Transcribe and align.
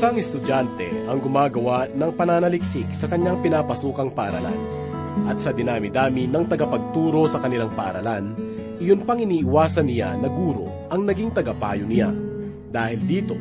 Isang 0.00 0.16
estudyante 0.16 0.88
ang 1.12 1.20
gumagawa 1.20 1.84
ng 1.92 2.16
pananaliksik 2.16 2.88
sa 2.88 3.04
kanyang 3.04 3.44
pinapasukang 3.44 4.08
paaralan. 4.16 4.56
At 5.28 5.44
sa 5.44 5.52
dinami-dami 5.52 6.24
ng 6.24 6.48
tagapagturo 6.48 7.28
sa 7.28 7.36
kanilang 7.36 7.68
paaralan, 7.76 8.32
iyon 8.80 9.04
pang 9.04 9.20
iniiwasan 9.20 9.84
niya 9.84 10.16
na 10.16 10.32
guro 10.32 10.88
ang 10.88 11.04
naging 11.04 11.36
tagapayo 11.36 11.84
niya. 11.84 12.16
Dahil 12.72 12.96
dito, 13.04 13.36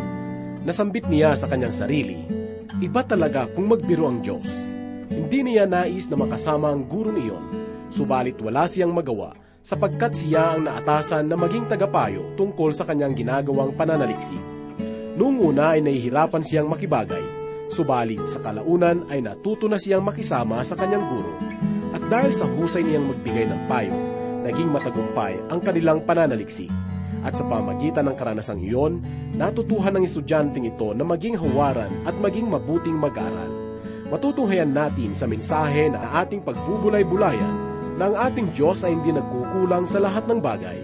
nasambit 0.68 1.07
niya 1.07 1.32
sa 1.39 1.47
kanyang 1.47 1.71
sarili, 1.71 2.27
iba 2.83 3.07
talaga 3.07 3.47
kung 3.55 3.71
magbiro 3.71 4.11
ang 4.11 4.19
Diyos. 4.19 4.68
Hindi 5.07 5.39
niya 5.47 5.64
nais 5.64 6.11
na 6.11 6.19
makasama 6.19 6.75
ang 6.75 6.91
guro 6.91 7.15
niyon, 7.15 7.43
subalit 7.87 8.36
wala 8.43 8.68
siyang 8.68 8.91
magawa 8.91 9.32
sapagkat 9.64 10.11
siya 10.11 10.60
ang 10.60 10.68
naatasan 10.68 11.23
na 11.23 11.39
maging 11.39 11.71
tagapayo 11.71 12.36
tungkol 12.36 12.75
sa 12.75 12.83
kanyang 12.83 13.15
ginagawang 13.15 13.71
pananaliksik. 13.79 14.58
Noong 15.19 15.51
una 15.51 15.75
ay 15.75 15.83
nahihirapan 15.83 16.39
siyang 16.39 16.71
makibagay, 16.71 17.19
subalit 17.68 18.23
sa 18.32 18.39
kalaunan 18.39 19.04
ay 19.11 19.19
natuto 19.19 19.68
na 19.68 19.75
siyang 19.75 20.00
makisama 20.00 20.64
sa 20.64 20.79
kanyang 20.79 21.04
guro. 21.11 21.36
At 21.92 22.07
dahil 22.07 22.32
sa 22.32 22.47
husay 22.47 22.87
niyang 22.87 23.11
magbigay 23.11 23.51
ng 23.51 23.68
payo, 23.68 23.92
naging 24.47 24.71
matagumpay 24.71 25.36
ang 25.51 25.59
kanilang 25.59 26.07
pananaliksik. 26.07 26.71
At 27.19 27.36
sa 27.36 27.43
pamagitan 27.43 28.07
ng 28.07 28.15
karanasang 28.15 28.64
iyon, 28.64 29.04
natutuhan 29.36 30.00
ng 30.00 30.07
estudyanteng 30.07 30.71
ito 30.71 30.95
na 30.95 31.04
maging 31.04 31.36
hawaran 31.36 31.92
at 32.08 32.16
maging 32.16 32.47
mabuting 32.47 32.95
mag-aral. 32.95 33.52
Matutunghayan 34.08 34.72
natin 34.72 35.11
sa 35.20 35.28
mensahe 35.28 35.92
na 35.92 36.23
ating 36.23 36.47
pagbubulay-bulayan 36.47 37.56
na 38.00 38.08
ang 38.08 38.16
ating 38.16 38.56
Diyos 38.56 38.88
ay 38.88 38.95
hindi 38.95 39.11
nagkukulang 39.11 39.83
sa 39.83 40.00
lahat 40.00 40.31
ng 40.31 40.40
bagay. 40.40 40.80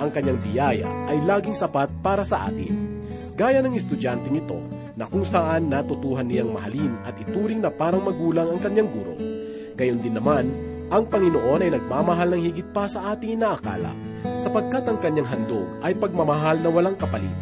Ang 0.00 0.08
kanyang 0.08 0.40
biyaya 0.40 0.88
ay 1.12 1.20
laging 1.20 1.52
sapat 1.52 1.92
para 2.00 2.24
sa 2.24 2.48
atin. 2.48 2.93
Gaya 3.34 3.58
ng 3.66 3.74
estudyanteng 3.74 4.38
ito 4.38 4.62
na 4.94 5.10
kung 5.10 5.26
saan 5.26 5.66
natutuhan 5.66 6.30
niyang 6.30 6.54
mahalin 6.54 6.94
at 7.02 7.18
ituring 7.18 7.58
na 7.58 7.66
parang 7.66 8.06
magulang 8.06 8.46
ang 8.46 8.62
kanyang 8.62 8.86
guro. 8.94 9.18
Gayon 9.74 9.98
din 9.98 10.14
naman, 10.14 10.54
ang 10.86 11.10
Panginoon 11.10 11.66
ay 11.66 11.74
nagmamahal 11.74 12.30
ng 12.30 12.42
higit 12.46 12.68
pa 12.70 12.86
sa 12.86 13.10
ating 13.10 13.34
inaakala, 13.34 13.90
sapagkat 14.38 14.86
ang 14.86 15.02
kanyang 15.02 15.26
handog 15.26 15.66
ay 15.82 15.98
pagmamahal 15.98 16.62
na 16.62 16.70
walang 16.70 16.94
kapalit, 16.94 17.34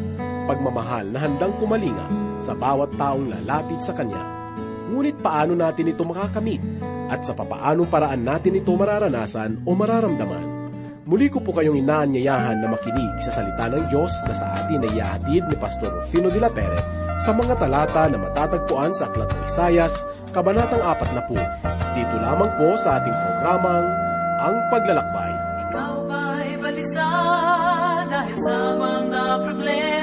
pagmamahal 0.48 1.04
na 1.12 1.20
handang 1.20 1.52
kumalinga 1.60 2.08
sa 2.40 2.56
bawat 2.56 2.88
taong 2.96 3.28
lalapit 3.28 3.84
sa 3.84 3.92
kanya. 3.92 4.24
Ngunit 4.88 5.20
paano 5.20 5.52
natin 5.52 5.92
ito 5.92 6.08
makakamit? 6.08 6.64
At 7.12 7.28
sa 7.28 7.36
papaanong 7.36 7.92
paraan 7.92 8.24
natin 8.24 8.56
ito 8.56 8.72
mararanasan 8.72 9.60
o 9.68 9.76
mararamdaman? 9.76 10.51
Muli 11.02 11.26
ko 11.26 11.42
po 11.42 11.50
kayong 11.50 11.82
inaanyayahan 11.82 12.62
na 12.62 12.70
makinig 12.70 13.18
sa 13.18 13.34
salita 13.34 13.66
ng 13.66 13.90
Diyos 13.90 14.22
na 14.22 14.34
sa 14.38 14.46
atin 14.62 14.86
ay 14.86 15.02
ihahatid 15.02 15.42
ni 15.50 15.56
Pastor 15.58 15.90
Rufino 15.98 16.30
de 16.30 16.38
la 16.38 16.46
Pere 16.46 16.78
sa 17.18 17.34
mga 17.34 17.58
talata 17.58 18.06
na 18.06 18.22
matatagpuan 18.22 18.94
sa 18.94 19.10
Aklat 19.10 19.26
ng 19.34 19.42
Isayas, 19.42 20.06
Kabanatang 20.30 20.78
40. 20.78 21.34
Dito 21.98 22.16
lamang 22.22 22.54
po 22.54 22.78
sa 22.78 23.02
ating 23.02 23.18
programang 23.18 23.86
Ang 24.46 24.56
Paglalakbay. 24.70 25.32
Ikaw 25.66 25.94
ba'y 26.06 26.50
balisa 26.62 27.10
dahil 28.06 28.38
sa 28.38 28.56
mga 28.78 29.22
problema? 29.42 30.01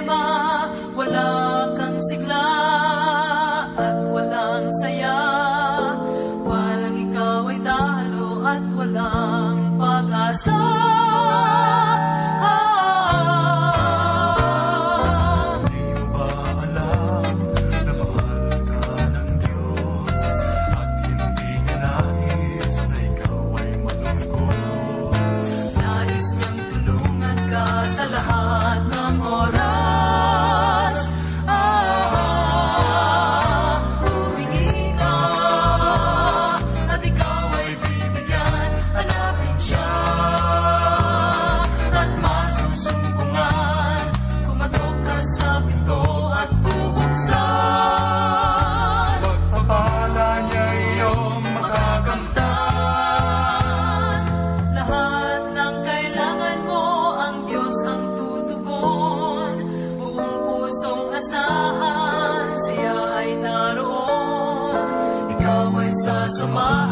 Ay 66.42 66.89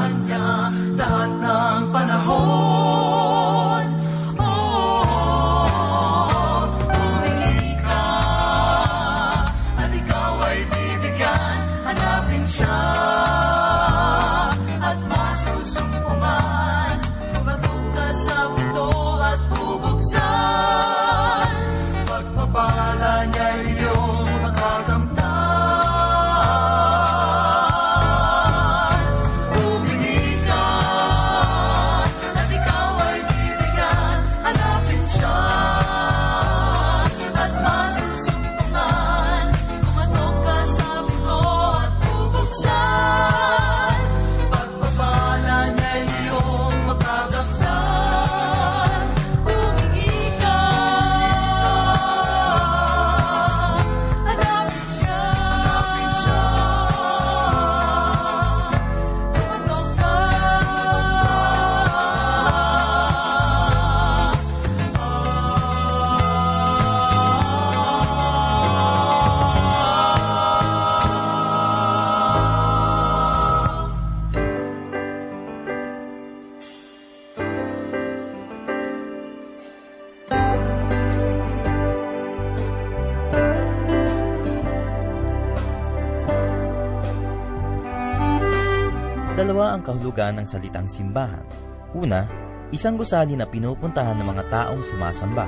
kahulugan 89.87 90.35
ng 90.35 90.45
salitang 90.45 90.91
simbahan. 90.91 91.47
Una, 91.95 92.27
isang 92.75 92.99
gusali 92.99 93.39
na 93.39 93.47
pinupuntahan 93.47 94.19
ng 94.19 94.27
mga 94.27 94.43
taong 94.51 94.83
sumasamba. 94.83 95.47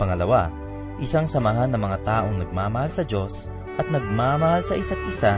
Pangalawa, 0.00 0.48
isang 0.96 1.28
samahan 1.28 1.68
ng 1.76 1.80
mga 1.84 1.98
taong 2.08 2.40
nagmamahal 2.40 2.88
sa 2.88 3.04
Diyos 3.04 3.52
at 3.76 3.84
nagmamahal 3.92 4.64
sa 4.64 4.72
isa't 4.72 5.02
isa 5.04 5.36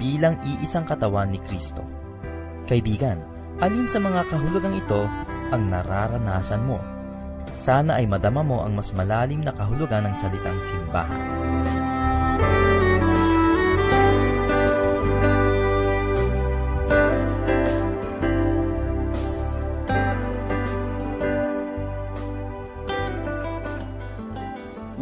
bilang 0.00 0.40
iisang 0.40 0.88
katawan 0.88 1.28
ni 1.28 1.38
Kristo. 1.44 1.84
Kaibigan, 2.64 3.20
alin 3.60 3.84
sa 3.84 4.00
mga 4.00 4.24
kahulugang 4.32 4.74
ito 4.80 5.04
ang 5.52 5.68
nararanasan 5.68 6.64
mo? 6.64 6.80
Sana 7.52 8.00
ay 8.00 8.08
madama 8.08 8.40
mo 8.40 8.64
ang 8.64 8.72
mas 8.72 8.96
malalim 8.96 9.44
na 9.44 9.52
kahulugan 9.52 10.08
ng 10.08 10.14
salitang 10.16 10.58
simbahan. 10.58 11.22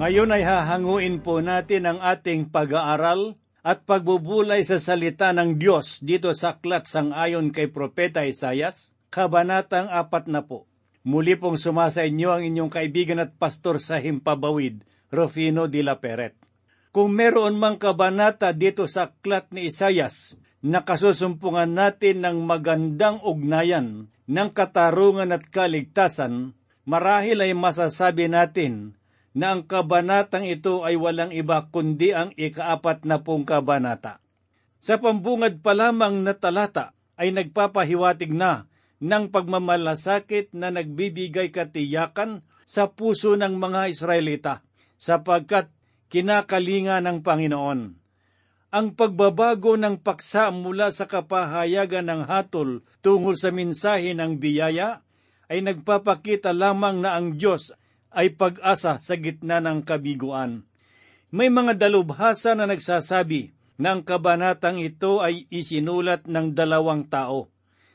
Ngayon 0.03 0.35
ay 0.35 0.43
hahanguin 0.43 1.23
po 1.23 1.39
natin 1.39 1.87
ang 1.87 2.03
ating 2.03 2.51
pag-aaral 2.51 3.39
at 3.63 3.87
pagbubulay 3.87 4.67
sa 4.67 4.83
salita 4.83 5.31
ng 5.31 5.63
Diyos 5.63 6.03
dito 6.03 6.35
sa 6.35 6.59
aklat 6.59 6.91
sang 6.91 7.15
ayon 7.15 7.55
kay 7.55 7.71
Propeta 7.71 8.27
Isayas, 8.27 8.91
Kabanatang 9.15 9.87
apat 9.87 10.27
na 10.27 10.43
po. 10.43 10.67
Muli 11.07 11.39
pong 11.39 11.55
sumasa 11.55 12.03
inyo 12.03 12.35
ang 12.35 12.43
inyong 12.43 12.67
kaibigan 12.75 13.23
at 13.23 13.39
pastor 13.39 13.79
sa 13.79 14.03
Himpabawid, 14.03 14.83
Rufino 15.15 15.71
de 15.71 15.87
la 15.87 16.03
Peret. 16.03 16.35
Kung 16.91 17.15
meron 17.15 17.55
mang 17.55 17.79
kabanata 17.79 18.51
dito 18.51 18.91
sa 18.91 19.15
aklat 19.15 19.55
ni 19.55 19.71
Isayas, 19.71 20.35
nakasusumpungan 20.67 21.79
natin 21.79 22.27
ng 22.27 22.43
magandang 22.43 23.23
ugnayan 23.23 24.11
ng 24.27 24.51
katarungan 24.51 25.31
at 25.31 25.47
kaligtasan, 25.47 26.59
marahil 26.91 27.39
ay 27.39 27.55
masasabi 27.55 28.27
natin 28.27 28.99
na 29.33 29.57
ang 29.57 29.65
kabanatang 29.65 30.45
ito 30.45 30.85
ay 30.85 30.97
walang 31.01 31.33
iba 31.33 31.65
kundi 31.73 32.13
ang 32.13 32.37
ikaapat 32.37 33.09
na 33.09 33.25
pong 33.25 33.49
kabanata. 33.49 34.21
Sa 34.83 35.01
pambungad 35.01 35.65
pa 35.65 35.73
lamang 35.73 36.21
na 36.21 36.37
talata 36.37 36.93
ay 37.17 37.33
nagpapahiwatig 37.33 38.35
na 38.35 38.69
ng 39.03 39.33
pagmamalasakit 39.33 40.55
na 40.55 40.71
nagbibigay 40.71 41.51
katiyakan 41.51 42.45
sa 42.63 42.91
puso 42.93 43.35
ng 43.35 43.59
mga 43.59 43.91
Israelita 43.91 44.55
sapagkat 45.01 45.73
kinakalinga 46.13 47.03
ng 47.03 47.25
Panginoon. 47.25 47.81
Ang 48.73 48.87
pagbabago 48.97 49.77
ng 49.77 50.01
paksa 50.01 50.49
mula 50.49 50.89
sa 50.89 51.05
kapahayagan 51.05 52.09
ng 52.09 52.23
hatol 52.25 52.81
tungkol 53.05 53.37
sa 53.37 53.53
mensahe 53.53 54.17
ng 54.17 54.41
biyaya 54.41 55.05
ay 55.53 55.61
nagpapakita 55.61 56.57
lamang 56.57 57.05
na 57.05 57.19
ang 57.19 57.37
Diyos 57.37 57.77
ay 58.13 58.37
pag-asa 58.37 59.01
sa 59.01 59.15
gitna 59.17 59.61
ng 59.61 59.85
kabiguan. 59.85 60.65
May 61.33 61.49
mga 61.49 61.81
dalubhasa 61.81 62.53
na 62.53 62.69
nagsasabi 62.69 63.57
na 63.81 63.97
ang 63.97 64.05
kabanatang 64.05 64.79
ito 64.79 65.25
ay 65.25 65.49
isinulat 65.49 66.29
ng 66.29 66.53
dalawang 66.53 67.09
tao, 67.09 67.49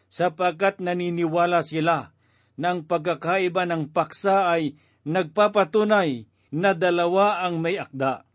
sapagkat 0.09 0.81
naniniwala 0.81 1.61
sila 1.61 2.17
na 2.57 2.73
ang 2.73 2.83
pagkakaiba 2.89 3.69
ng 3.69 3.93
paksa 3.93 4.49
ay 4.49 4.75
nagpapatunay 5.05 6.25
na 6.49 6.73
dalawa 6.73 7.45
ang 7.45 7.61
may 7.61 7.77
akda. 7.77 8.25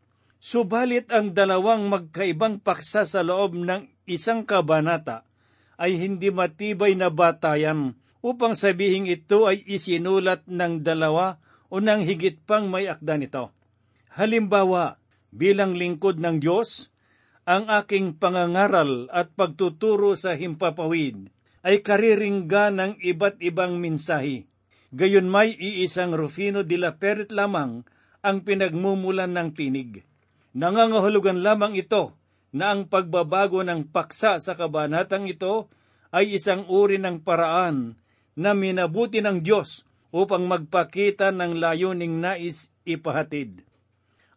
Subalit 0.43 1.11
ang 1.11 1.35
dalawang 1.35 1.87
magkaibang 1.87 2.63
paksa 2.63 3.07
sa 3.07 3.23
loob 3.23 3.59
ng 3.59 3.91
isang 4.11 4.43
kabanata 4.43 5.23
ay 5.79 5.99
hindi 5.99 6.31
matibay 6.31 6.95
na 6.95 7.11
batayan 7.11 7.99
upang 8.23 8.55
sabihin 8.55 9.07
ito 9.11 9.51
ay 9.51 9.63
isinulat 9.67 10.47
ng 10.47 10.83
dalawa 10.83 11.43
o 11.73 11.81
ng 11.81 12.05
higit 12.05 12.45
pang 12.45 12.69
may 12.69 12.85
akda 12.85 13.17
nito. 13.17 13.49
Halimbawa, 14.13 15.01
bilang 15.33 15.73
lingkod 15.73 16.21
ng 16.21 16.37
Diyos, 16.37 16.93
ang 17.49 17.73
aking 17.73 18.21
pangangaral 18.21 19.09
at 19.09 19.33
pagtuturo 19.33 20.13
sa 20.13 20.37
himpapawid 20.37 21.33
ay 21.65 21.81
kariringga 21.81 22.69
ng 22.77 22.93
iba't 23.01 23.41
ibang 23.41 23.81
minsahi. 23.81 24.45
Gayon 24.93 25.33
may 25.33 25.57
iisang 25.57 26.13
Rufino 26.13 26.61
de 26.61 26.77
la 26.77 27.01
Peret 27.01 27.33
lamang 27.33 27.89
ang 28.21 28.45
pinagmumulan 28.45 29.33
ng 29.33 29.57
tinig. 29.57 30.05
Nangangahulugan 30.53 31.41
lamang 31.41 31.73
ito 31.81 32.13
na 32.53 32.77
ang 32.77 32.85
pagbabago 32.85 33.65
ng 33.65 33.89
paksa 33.89 34.37
sa 34.37 34.53
kabanatang 34.53 35.25
ito 35.25 35.73
ay 36.13 36.37
isang 36.37 36.69
uri 36.69 37.01
ng 37.01 37.25
paraan 37.25 37.97
na 38.37 38.53
minabuti 38.53 39.25
ng 39.25 39.41
Diyos 39.41 39.89
upang 40.13 40.45
magpakita 40.45 41.33
ng 41.33 41.57
layuning 41.57 42.21
nais 42.21 42.71
ipahatid. 42.85 43.65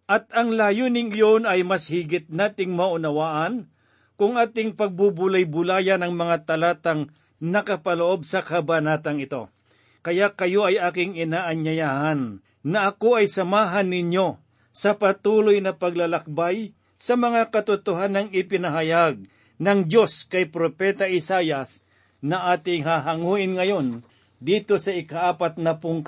At 0.08 0.32
ang 0.32 0.56
layuning 0.56 1.12
iyon 1.12 1.44
ay 1.44 1.68
mas 1.68 1.92
higit 1.92 2.32
nating 2.32 2.72
maunawaan 2.72 3.68
kung 4.16 4.40
ating 4.40 4.80
pagbubulay-bulayan 4.80 6.00
ng 6.02 6.14
mga 6.16 6.48
talatang 6.48 7.12
nakapaloob 7.44 8.24
sa 8.24 8.40
kabanatang 8.40 9.20
ito. 9.20 9.52
Kaya 10.00 10.32
kayo 10.32 10.64
ay 10.64 10.80
aking 10.80 11.20
inaanyayahan 11.20 12.40
na 12.64 12.80
ako 12.90 13.20
ay 13.20 13.28
samahan 13.28 13.92
ninyo 13.92 14.40
sa 14.72 14.96
patuloy 14.96 15.60
na 15.60 15.76
paglalakbay 15.76 16.72
sa 16.96 17.20
mga 17.20 17.52
katotohanang 17.52 18.32
ipinahayag 18.32 19.28
ng 19.60 19.80
Diyos 19.88 20.28
kay 20.30 20.48
Propeta 20.48 21.10
Isayas 21.10 21.84
na 22.24 22.54
ating 22.56 22.88
hahanguin 22.88 23.60
ngayon 23.60 24.06
dito 24.40 24.78
sa 24.82 24.92
ikaapat 24.92 25.58
na 25.60 25.78
pong. 25.80 26.04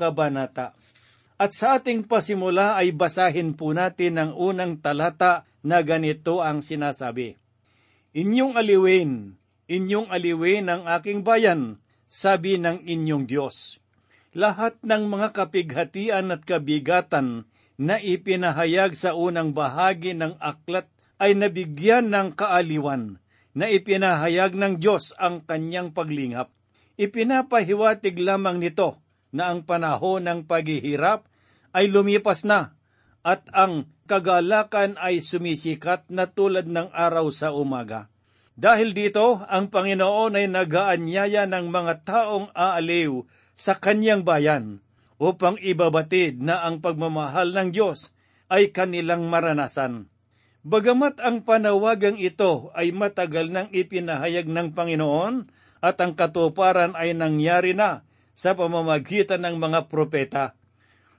At 1.38 1.52
sa 1.54 1.78
ating 1.78 2.10
pasimula 2.10 2.78
ay 2.82 2.98
basahin 2.98 3.54
po 3.54 3.70
natin 3.70 4.18
ang 4.18 4.32
unang 4.34 4.82
talata 4.82 5.46
na 5.62 5.86
ganito 5.86 6.42
ang 6.42 6.66
sinasabi. 6.66 7.38
Inyong 8.18 8.58
aliwin, 8.58 9.38
inyong 9.70 10.10
aliwin 10.10 10.66
ang 10.66 10.90
aking 10.90 11.22
bayan, 11.22 11.78
sabi 12.10 12.58
ng 12.58 12.82
inyong 12.88 13.30
Diyos. 13.30 13.78
Lahat 14.34 14.82
ng 14.82 15.06
mga 15.06 15.38
kapighatian 15.38 16.34
at 16.34 16.42
kabigatan 16.42 17.46
na 17.78 18.02
ipinahayag 18.02 18.98
sa 18.98 19.14
unang 19.14 19.54
bahagi 19.54 20.18
ng 20.18 20.42
aklat 20.42 20.90
ay 21.22 21.38
nabigyan 21.38 22.10
ng 22.10 22.34
kaaliwan 22.34 23.22
na 23.54 23.70
ipinahayag 23.70 24.58
ng 24.58 24.82
Diyos 24.82 25.14
ang 25.18 25.46
kanyang 25.46 25.94
paglingap. 25.94 26.50
Ipinapahiwatig 26.98 28.18
lamang 28.18 28.58
nito 28.58 28.98
na 29.30 29.54
ang 29.54 29.62
panahon 29.62 30.26
ng 30.26 30.50
paghihirap 30.50 31.30
ay 31.70 31.94
lumipas 31.94 32.42
na 32.42 32.74
at 33.22 33.46
ang 33.54 33.86
kagalakan 34.10 34.98
ay 34.98 35.22
sumisikat 35.22 36.10
na 36.10 36.26
tulad 36.26 36.66
ng 36.66 36.90
araw 36.90 37.30
sa 37.30 37.54
umaga. 37.54 38.10
Dahil 38.58 38.98
dito, 38.98 39.46
ang 39.46 39.70
Panginoon 39.70 40.42
ay 40.42 40.50
nagaanyaya 40.50 41.46
ng 41.46 41.70
mga 41.70 41.94
taong 42.02 42.50
aaliw 42.58 43.22
sa 43.54 43.78
kanyang 43.78 44.26
bayan 44.26 44.82
upang 45.22 45.62
ibabatid 45.62 46.42
na 46.42 46.66
ang 46.66 46.82
pagmamahal 46.82 47.54
ng 47.54 47.70
Diyos 47.70 48.18
ay 48.50 48.74
kanilang 48.74 49.30
maranasan. 49.30 50.10
Bagamat 50.68 51.24
ang 51.24 51.48
panawagang 51.48 52.19
ito 52.19 52.75
ay 52.75 52.92
matagal 52.92 53.48
nang 53.48 53.72
ipinahayag 53.72 54.52
ng 54.52 54.75
Panginoon, 54.75 55.48
at 55.80 55.96
ang 56.04 56.12
katuparan 56.12 56.92
ay 56.92 57.16
nangyari 57.16 57.72
na 57.72 58.04
sa 58.36 58.52
pamamagitan 58.52 59.47
ng 59.47 59.56
mga 59.64 59.88
propeta. 59.88 60.59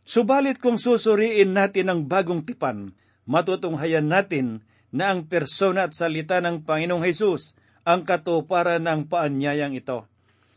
Subalit 0.04 0.60
kung 0.60 0.76
susuriin 0.76 1.56
natin 1.56 1.88
ang 1.88 2.04
bagong 2.04 2.44
tipan, 2.44 2.92
matutunghayan 3.24 4.04
natin 4.04 4.68
na 4.92 5.16
ang 5.16 5.24
persona 5.24 5.88
at 5.88 5.96
salita 5.96 6.44
ng 6.44 6.68
Panginoong 6.68 7.08
Hesus 7.08 7.56
ang 7.88 8.04
katuparan 8.04 8.84
ng 8.84 9.08
paanyayang 9.08 9.72
ito. 9.72 10.04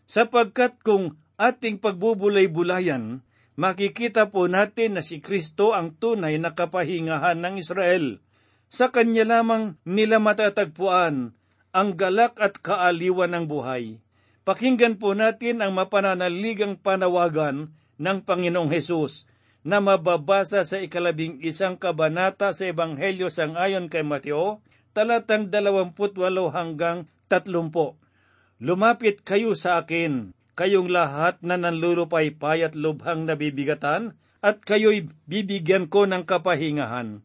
Sapagkat 0.03 0.83
kung 0.83 1.15
ating 1.39 1.79
pagbubulay-bulayan, 1.79 3.23
makikita 3.55 4.27
po 4.35 4.51
natin 4.51 4.99
na 4.99 5.01
si 5.05 5.23
Kristo 5.23 5.71
ang 5.71 5.95
tunay 5.95 6.35
na 6.43 6.51
kapahingahan 6.51 7.39
ng 7.39 7.55
Israel. 7.55 8.19
Sa 8.71 8.87
Kanya 8.87 9.27
lamang 9.27 9.75
nila 9.83 10.23
matatagpuan 10.23 11.35
ang 11.75 11.89
galak 11.99 12.39
at 12.39 12.55
kaaliwan 12.55 13.35
ng 13.35 13.45
buhay. 13.51 13.99
Pakinggan 14.47 14.95
po 14.95 15.11
natin 15.11 15.59
ang 15.59 15.75
mapananaligang 15.75 16.79
panawagan 16.79 17.75
ng 17.99 18.17
Panginoong 18.23 18.71
Hesus 18.71 19.27
na 19.67 19.83
mababasa 19.83 20.63
sa 20.63 20.79
ikalabing 20.79 21.43
isang 21.43 21.75
kabanata 21.75 22.55
sa 22.55 22.63
Ebanghelyo 22.63 23.27
sang 23.27 23.59
ayon 23.59 23.91
kay 23.91 24.07
Mateo, 24.07 24.63
talatang 24.95 25.51
28 25.51 25.91
hanggang 26.55 27.11
30. 27.27 27.51
Lumapit 28.63 29.19
kayo 29.27 29.51
sa 29.51 29.83
akin, 29.83 30.31
kayong 30.55 30.87
lahat 30.87 31.43
na 31.43 31.59
nanlulupaypay 31.59 32.63
at 32.63 32.73
lubhang 32.79 33.27
nabibigatan, 33.27 34.15
at 34.39 34.63
kayo'y 34.63 35.11
bibigyan 35.27 35.91
ko 35.91 36.07
ng 36.07 36.23
kapahingahan. 36.23 37.21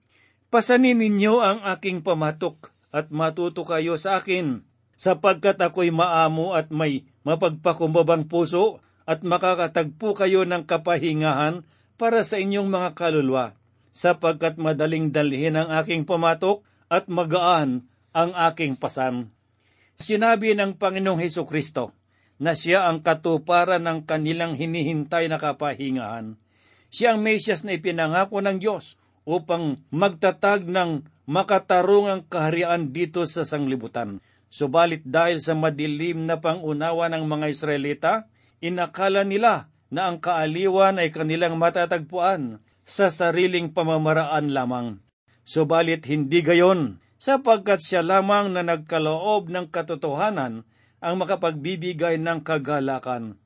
Pasanin 0.56 0.96
ninyo 0.96 1.44
ang 1.44 1.60
aking 1.68 2.00
pamatok 2.00 2.72
at 2.88 3.12
matuto 3.12 3.60
kayo 3.68 4.00
sa 4.00 4.16
akin, 4.16 4.64
sapagkat 4.96 5.60
ako'y 5.60 5.92
maamo 5.92 6.56
at 6.56 6.72
may 6.72 7.04
mapagpakumbabang 7.28 8.24
puso 8.24 8.80
at 9.04 9.20
makakatagpo 9.20 10.16
kayo 10.16 10.48
ng 10.48 10.64
kapahingahan 10.64 11.60
para 12.00 12.24
sa 12.24 12.40
inyong 12.40 12.72
mga 12.72 12.96
kaluluwa, 12.96 13.52
sapagkat 13.92 14.56
madaling 14.56 15.12
dalhin 15.12 15.60
ang 15.60 15.76
aking 15.76 16.08
pamatok 16.08 16.64
at 16.88 17.04
magaan 17.12 17.84
ang 18.16 18.32
aking 18.48 18.80
pasan. 18.80 19.28
Sinabi 20.00 20.56
ng 20.56 20.80
Panginoong 20.80 21.20
Heso 21.20 21.44
Kristo 21.44 21.92
na 22.40 22.56
siya 22.56 22.88
ang 22.88 23.04
katuparan 23.04 23.84
ng 23.84 24.08
kanilang 24.08 24.56
hinihintay 24.56 25.28
na 25.28 25.36
kapahingahan. 25.36 26.40
Siya 26.88 27.12
ang 27.12 27.20
Mesyas 27.20 27.60
na 27.60 27.76
ipinangako 27.76 28.40
ng 28.40 28.56
Diyos 28.56 28.96
upang 29.26 29.82
magtatag 29.90 30.64
ng 30.64 31.04
makatarungang 31.26 32.24
kaharian 32.30 32.94
dito 32.94 33.26
sa 33.26 33.42
sanglibutan. 33.42 34.22
Subalit 34.46 35.02
dahil 35.02 35.42
sa 35.42 35.58
madilim 35.58 36.24
na 36.24 36.38
pangunawa 36.38 37.10
ng 37.10 37.26
mga 37.26 37.46
Israelita, 37.50 38.12
inakala 38.62 39.26
nila 39.26 39.68
na 39.90 40.08
ang 40.08 40.22
kaaliwan 40.22 41.02
ay 41.02 41.10
kanilang 41.10 41.58
matatagpuan 41.58 42.62
sa 42.86 43.10
sariling 43.10 43.74
pamamaraan 43.74 44.54
lamang. 44.54 45.02
Subalit 45.42 46.06
hindi 46.06 46.42
gayon, 46.46 47.02
sapagkat 47.18 47.82
siya 47.82 48.06
lamang 48.06 48.54
na 48.54 48.62
nagkaloob 48.62 49.50
ng 49.50 49.66
katotohanan 49.74 50.62
ang 51.02 51.14
makapagbibigay 51.18 52.16
ng 52.22 52.46
kagalakan. 52.46 53.38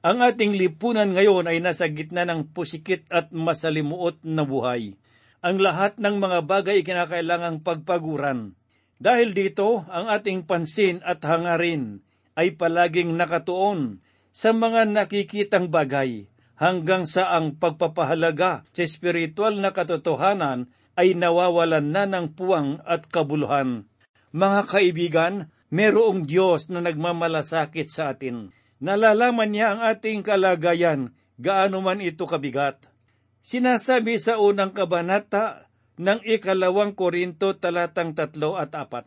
Ang 0.00 0.18
ating 0.22 0.54
lipunan 0.54 1.12
ngayon 1.12 1.50
ay 1.50 1.58
nasa 1.58 1.90
gitna 1.90 2.24
ng 2.24 2.54
pusikit 2.54 3.04
at 3.10 3.34
masalimuot 3.34 4.22
na 4.22 4.46
buhay. 4.46 4.94
Ang 5.46 5.62
lahat 5.62 6.02
ng 6.02 6.18
mga 6.18 6.42
bagay 6.42 6.82
kinakailangang 6.82 7.62
pagpaguran. 7.62 8.58
Dahil 8.98 9.30
dito, 9.30 9.86
ang 9.86 10.10
ating 10.10 10.42
pansin 10.42 10.98
at 11.06 11.22
hangarin 11.22 12.02
ay 12.34 12.58
palaging 12.58 13.14
nakatuon 13.14 14.02
sa 14.34 14.50
mga 14.50 14.90
nakikitang 14.90 15.70
bagay 15.70 16.26
hanggang 16.58 17.06
sa 17.06 17.30
ang 17.38 17.54
pagpapahalaga 17.62 18.66
sa 18.74 18.82
espiritual 18.82 19.54
na 19.62 19.70
katotohanan 19.70 20.66
ay 20.98 21.14
nawawalan 21.14 21.94
na 21.94 22.10
ng 22.10 22.34
puwang 22.34 22.82
at 22.82 23.06
kabuluhan. 23.06 23.86
Mga 24.34 24.60
kaibigan, 24.66 25.34
merong 25.70 26.26
Diyos 26.26 26.66
na 26.74 26.82
nagmamalasakit 26.82 27.86
sa 27.86 28.18
atin. 28.18 28.50
Nalalaman 28.82 29.54
niya 29.54 29.78
ang 29.78 29.94
ating 29.94 30.26
kalagayan, 30.26 31.14
gaano 31.38 31.78
man 31.78 32.02
ito 32.02 32.26
kabigat. 32.26 32.95
Sinasabi 33.46 34.18
sa 34.18 34.42
unang 34.42 34.74
kabanata 34.74 35.70
ng 36.02 36.18
ikalawang 36.26 36.98
Korinto 36.98 37.54
talatang 37.54 38.10
tatlo 38.10 38.58
at 38.58 38.74
apat. 38.74 39.06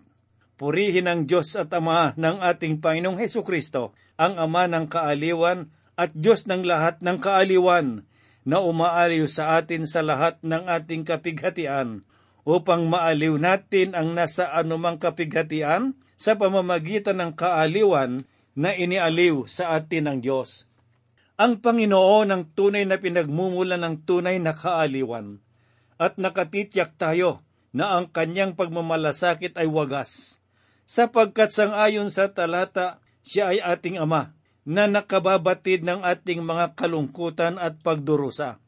Purihin 0.56 1.12
ang 1.12 1.28
Diyos 1.28 1.60
at 1.60 1.68
Ama 1.76 2.16
ng 2.16 2.40
ating 2.40 2.80
Panginoong 2.80 3.20
Heso 3.20 3.44
Kristo, 3.44 3.92
ang 4.16 4.40
Ama 4.40 4.72
ng 4.72 4.88
kaaliwan 4.88 5.68
at 6.00 6.16
Diyos 6.16 6.48
ng 6.48 6.64
lahat 6.64 7.04
ng 7.04 7.20
kaaliwan, 7.20 8.08
na 8.48 8.64
umaaliw 8.64 9.28
sa 9.28 9.60
atin 9.60 9.84
sa 9.84 10.00
lahat 10.08 10.40
ng 10.40 10.72
ating 10.72 11.04
kapighatian, 11.04 12.08
upang 12.48 12.88
maaliw 12.88 13.36
natin 13.36 13.92
ang 13.92 14.16
nasa 14.16 14.56
anumang 14.56 15.04
kapighatian 15.04 16.00
sa 16.16 16.40
pamamagitan 16.40 17.20
ng 17.20 17.36
kaaliwan 17.36 18.24
na 18.56 18.72
inialiw 18.72 19.52
sa 19.52 19.76
atin 19.76 20.08
ng 20.08 20.18
Diyos. 20.24 20.69
Ang 21.40 21.64
Panginoon 21.64 22.36
ang 22.36 22.44
tunay 22.52 22.84
na 22.84 23.00
pinagmumula 23.00 23.80
ng 23.80 24.04
tunay 24.04 24.44
na 24.44 24.52
kaaliwan, 24.52 25.40
at 25.96 26.20
nakatityak 26.20 27.00
tayo 27.00 27.40
na 27.72 27.96
ang 27.96 28.12
kanyang 28.12 28.60
pagmamalasakit 28.60 29.56
ay 29.56 29.72
wagas, 29.72 30.44
sapagkat 30.84 31.56
sangayon 31.56 32.12
sa 32.12 32.28
talata, 32.28 33.00
siya 33.24 33.56
ay 33.56 33.64
ating 33.64 33.96
Ama, 34.04 34.36
na 34.68 34.92
nakababatid 34.92 35.88
ng 35.88 36.04
ating 36.04 36.44
mga 36.44 36.76
kalungkutan 36.76 37.56
at 37.56 37.80
pagdurusa. 37.80 38.60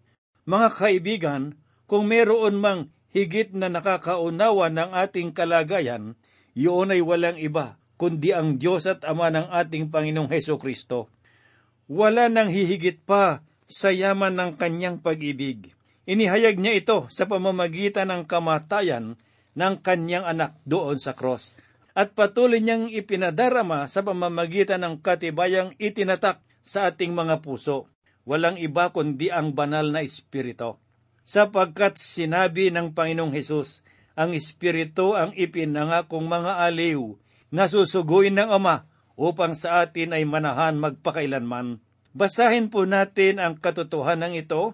Mga 0.48 0.68
kaibigan, 0.72 1.60
kung 1.92 2.08
meron 2.08 2.56
mang 2.56 2.88
higit 3.12 3.52
na 3.52 3.68
nakakaunawa 3.68 4.72
ng 4.72 4.96
ating 4.96 5.36
kalagayan, 5.36 6.16
iyon 6.56 6.96
ay 6.96 7.04
walang 7.04 7.36
iba, 7.36 7.76
kundi 8.00 8.32
ang 8.32 8.56
Diyos 8.56 8.88
at 8.88 9.04
Ama 9.04 9.28
ng 9.28 9.52
ating 9.52 9.92
Panginoong 9.92 10.32
Heso 10.32 10.56
Kristo. 10.56 11.12
Wala 11.92 12.32
nang 12.32 12.48
hihigit 12.48 13.04
pa 13.04 13.44
sa 13.68 13.92
yaman 13.92 14.40
ng 14.40 14.52
kanyang 14.56 15.04
pag-ibig. 15.04 15.76
Inihayag 16.08 16.56
niya 16.56 16.80
ito 16.80 17.12
sa 17.12 17.28
pamamagitan 17.28 18.08
ng 18.08 18.24
kamatayan 18.32 19.20
ng 19.60 19.76
kanyang 19.84 20.24
anak 20.24 20.56
doon 20.64 20.96
sa 20.96 21.12
cross 21.12 21.52
at 21.92 22.16
patuloy 22.16 22.64
niyang 22.64 22.88
ipinadarama 22.88 23.92
sa 23.92 24.08
pamamagitan 24.08 24.80
ng 24.88 25.04
katibayang 25.04 25.76
itinatak 25.76 26.40
sa 26.64 26.88
ating 26.88 27.12
mga 27.12 27.44
puso. 27.44 27.92
Walang 28.24 28.56
iba 28.56 28.88
kundi 28.96 29.28
ang 29.28 29.52
banal 29.52 29.92
na 29.92 30.00
Espiritu. 30.00 30.80
Sapagkat 31.28 32.00
sinabi 32.00 32.72
ng 32.72 32.96
Panginoong 32.96 33.36
Hesus, 33.36 33.84
ang 34.16 34.32
Espiritu 34.32 35.12
ang 35.20 35.36
ipinangakong 35.36 36.24
mga 36.24 36.64
aliw 36.72 37.20
na 37.52 37.68
susuguin 37.68 38.40
ng 38.40 38.48
Ama 38.48 38.88
upang 39.22 39.54
sa 39.54 39.86
atin 39.86 40.18
ay 40.18 40.26
manahan 40.26 40.82
magpakailanman. 40.82 41.78
Basahin 42.18 42.74
po 42.74 42.90
natin 42.90 43.38
ang 43.38 43.62
katotohanan 43.62 44.34
ito 44.34 44.74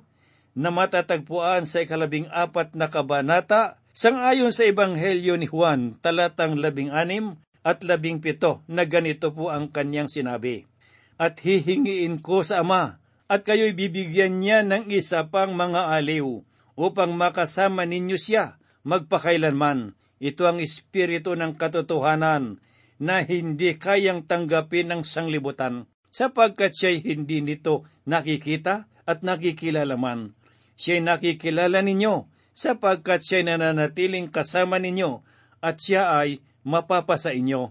na 0.56 0.72
matatagpuan 0.72 1.68
sa 1.68 1.84
ikalabing 1.84 2.32
apat 2.32 2.72
na 2.80 2.88
kabanata 2.88 3.84
Sangayon 3.98 4.54
sa 4.54 4.70
Ebanghelyo 4.70 5.42
ni 5.42 5.50
Juan, 5.50 5.98
talatang 6.06 6.54
labing 6.54 6.94
anim 6.94 7.34
at 7.66 7.82
labing 7.82 8.22
pito, 8.22 8.62
na 8.70 8.86
ganito 8.86 9.34
po 9.34 9.50
ang 9.50 9.74
kanyang 9.74 10.06
sinabi. 10.06 10.70
At 11.18 11.42
hihingiin 11.42 12.22
ko 12.22 12.46
sa 12.46 12.62
Ama, 12.62 13.01
at 13.25 13.42
kayo'y 13.42 13.74
bibigyan 13.74 14.38
niya 14.38 14.62
ng 14.62 14.94
isa 14.94 15.25
pang 15.34 15.58
mga 15.58 15.98
aliw, 15.98 16.46
upang 16.77 17.18
makasama 17.18 17.89
ninyo 17.89 18.22
siya 18.22 18.62
magpakailanman. 18.86 19.98
Ito 20.22 20.46
ang 20.46 20.62
espiritu 20.62 21.34
ng 21.34 21.58
katotohanan 21.58 22.62
na 22.98 23.22
hindi 23.22 23.77
kayang 23.77 24.25
tanggapin 24.25 24.89
ng 24.89 25.01
sanglibutan, 25.06 25.86
sapagkat 26.10 26.74
siya'y 26.74 27.06
hindi 27.06 27.46
nito 27.46 27.86
nakikita 28.10 28.89
at 29.06 29.22
nakikilala 29.22 29.96
man. 29.96 30.34
Siya'y 30.77 31.01
nakikilala 31.06 31.82
ninyo 31.86 32.38
sapagkat 32.58 33.22
siya 33.22 33.46
nananatiling 33.46 34.34
kasama 34.34 34.82
ninyo 34.82 35.22
at 35.62 35.77
siya 35.77 36.18
ay 36.18 36.42
mapapasa 36.66 37.30
inyo. 37.30 37.70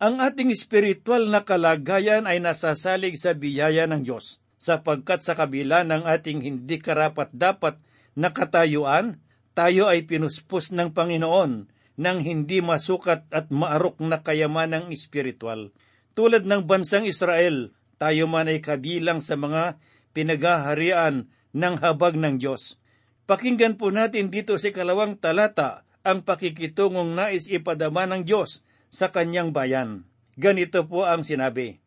Ang 0.00 0.24
ating 0.24 0.48
espiritual 0.48 1.28
na 1.28 1.44
kalagayan 1.44 2.24
ay 2.24 2.40
nasasalig 2.40 3.20
sa 3.20 3.36
biyaya 3.36 3.84
ng 3.84 4.06
Diyos, 4.06 4.40
sapagkat 4.56 5.20
sa 5.20 5.36
kabila 5.36 5.84
ng 5.84 6.08
ating 6.08 6.40
hindi 6.40 6.80
karapat-dapat 6.80 7.76
na 8.16 8.32
katayuan, 8.32 9.20
tayo 9.52 9.90
ay 9.90 10.06
pinuspos 10.08 10.72
ng 10.72 10.94
Panginoon 10.94 11.77
ng 11.98 12.18
hindi 12.22 12.62
masukat 12.62 13.26
at 13.34 13.50
maarok 13.50 13.98
na 14.06 14.22
kayamanang 14.22 14.94
espiritual. 14.94 15.74
Tulad 16.14 16.46
ng 16.46 16.62
bansang 16.64 17.04
Israel, 17.04 17.74
tayo 17.98 18.30
man 18.30 18.46
ay 18.46 18.62
kabilang 18.62 19.18
sa 19.18 19.34
mga 19.34 19.82
pinagaharian 20.14 21.26
ng 21.50 21.74
habag 21.82 22.14
ng 22.14 22.38
Diyos. 22.38 22.78
Pakinggan 23.26 23.76
po 23.76 23.90
natin 23.90 24.30
dito 24.30 24.54
sa 24.56 24.70
kalawang 24.70 25.18
talata 25.18 25.84
ang 26.06 26.22
pakikitungong 26.22 27.12
nais 27.12 27.50
ipadama 27.50 28.06
ng 28.08 28.22
Diyos 28.24 28.62
sa 28.88 29.12
kanyang 29.12 29.52
bayan. 29.52 30.08
Ganito 30.38 30.86
po 30.86 31.04
ang 31.04 31.26
sinabi, 31.26 31.82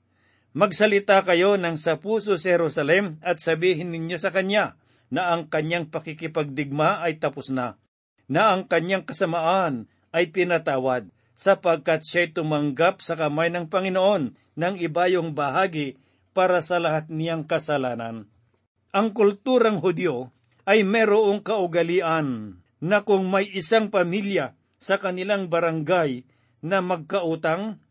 Magsalita 0.52 1.24
kayo 1.24 1.56
ng 1.56 1.80
sa 1.80 2.04
puso 2.04 2.36
sa 2.36 2.60
Jerusalem 2.60 3.24
at 3.24 3.40
sabihin 3.40 3.96
ninyo 3.96 4.20
sa 4.20 4.36
kanya 4.36 4.76
na 5.08 5.32
ang 5.32 5.48
kanyang 5.48 5.88
pakikipagdigma 5.88 7.00
ay 7.00 7.24
tapos 7.24 7.48
na, 7.48 7.80
na 8.28 8.52
ang 8.52 8.68
kanyang 8.68 9.08
kasamaan 9.08 9.88
ay 10.12 10.32
pinatawad, 10.32 11.08
sapagkat 11.36 12.06
siya'y 12.06 12.36
tumanggap 12.36 13.02
sa 13.02 13.18
kamay 13.18 13.50
ng 13.50 13.68
Panginoon 13.72 14.38
ng 14.56 14.76
ibayong 14.78 15.34
bahagi 15.34 15.98
para 16.32 16.62
sa 16.62 16.78
lahat 16.78 17.10
niyang 17.10 17.48
kasalanan. 17.48 18.28
Ang 18.92 19.16
kulturang 19.16 19.80
Hudyo 19.80 20.32
ay 20.68 20.84
merong 20.84 21.42
kaugalian 21.42 22.60
na 22.84 22.98
kung 23.02 23.28
may 23.32 23.48
isang 23.52 23.90
pamilya 23.90 24.54
sa 24.82 24.98
kanilang 24.98 25.48
barangay 25.48 26.26
na 26.62 26.82
magkautang, 26.82 27.82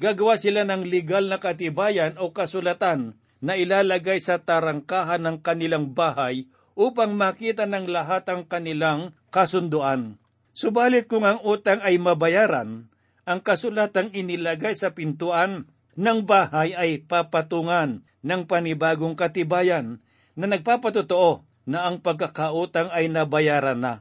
gagawa 0.00 0.36
sila 0.36 0.64
ng 0.64 0.84
legal 0.88 1.28
na 1.28 1.40
katibayan 1.40 2.16
o 2.20 2.32
kasulatan 2.32 3.16
na 3.38 3.54
ilalagay 3.54 4.18
sa 4.18 4.42
tarangkahan 4.42 5.22
ng 5.22 5.36
kanilang 5.44 5.94
bahay 5.94 6.50
upang 6.78 7.14
makita 7.14 7.66
ng 7.66 7.90
lahat 7.90 8.26
ang 8.30 8.46
kanilang 8.46 9.14
kasunduan. 9.34 10.18
Subalit 10.58 11.06
kung 11.06 11.22
ang 11.22 11.38
utang 11.46 11.78
ay 11.86 12.02
mabayaran, 12.02 12.90
ang 13.22 13.40
kasulatang 13.46 14.10
inilagay 14.10 14.74
sa 14.74 14.90
pintuan 14.90 15.70
ng 15.94 16.26
bahay 16.26 16.74
ay 16.74 17.06
papatungan 17.06 18.02
ng 18.26 18.42
panibagong 18.42 19.14
katibayan 19.14 20.02
na 20.34 20.50
nagpapatotoo 20.50 21.46
na 21.62 21.86
ang 21.86 22.02
pagkakautang 22.02 22.90
ay 22.90 23.06
nabayaran 23.06 23.78
na. 23.78 23.94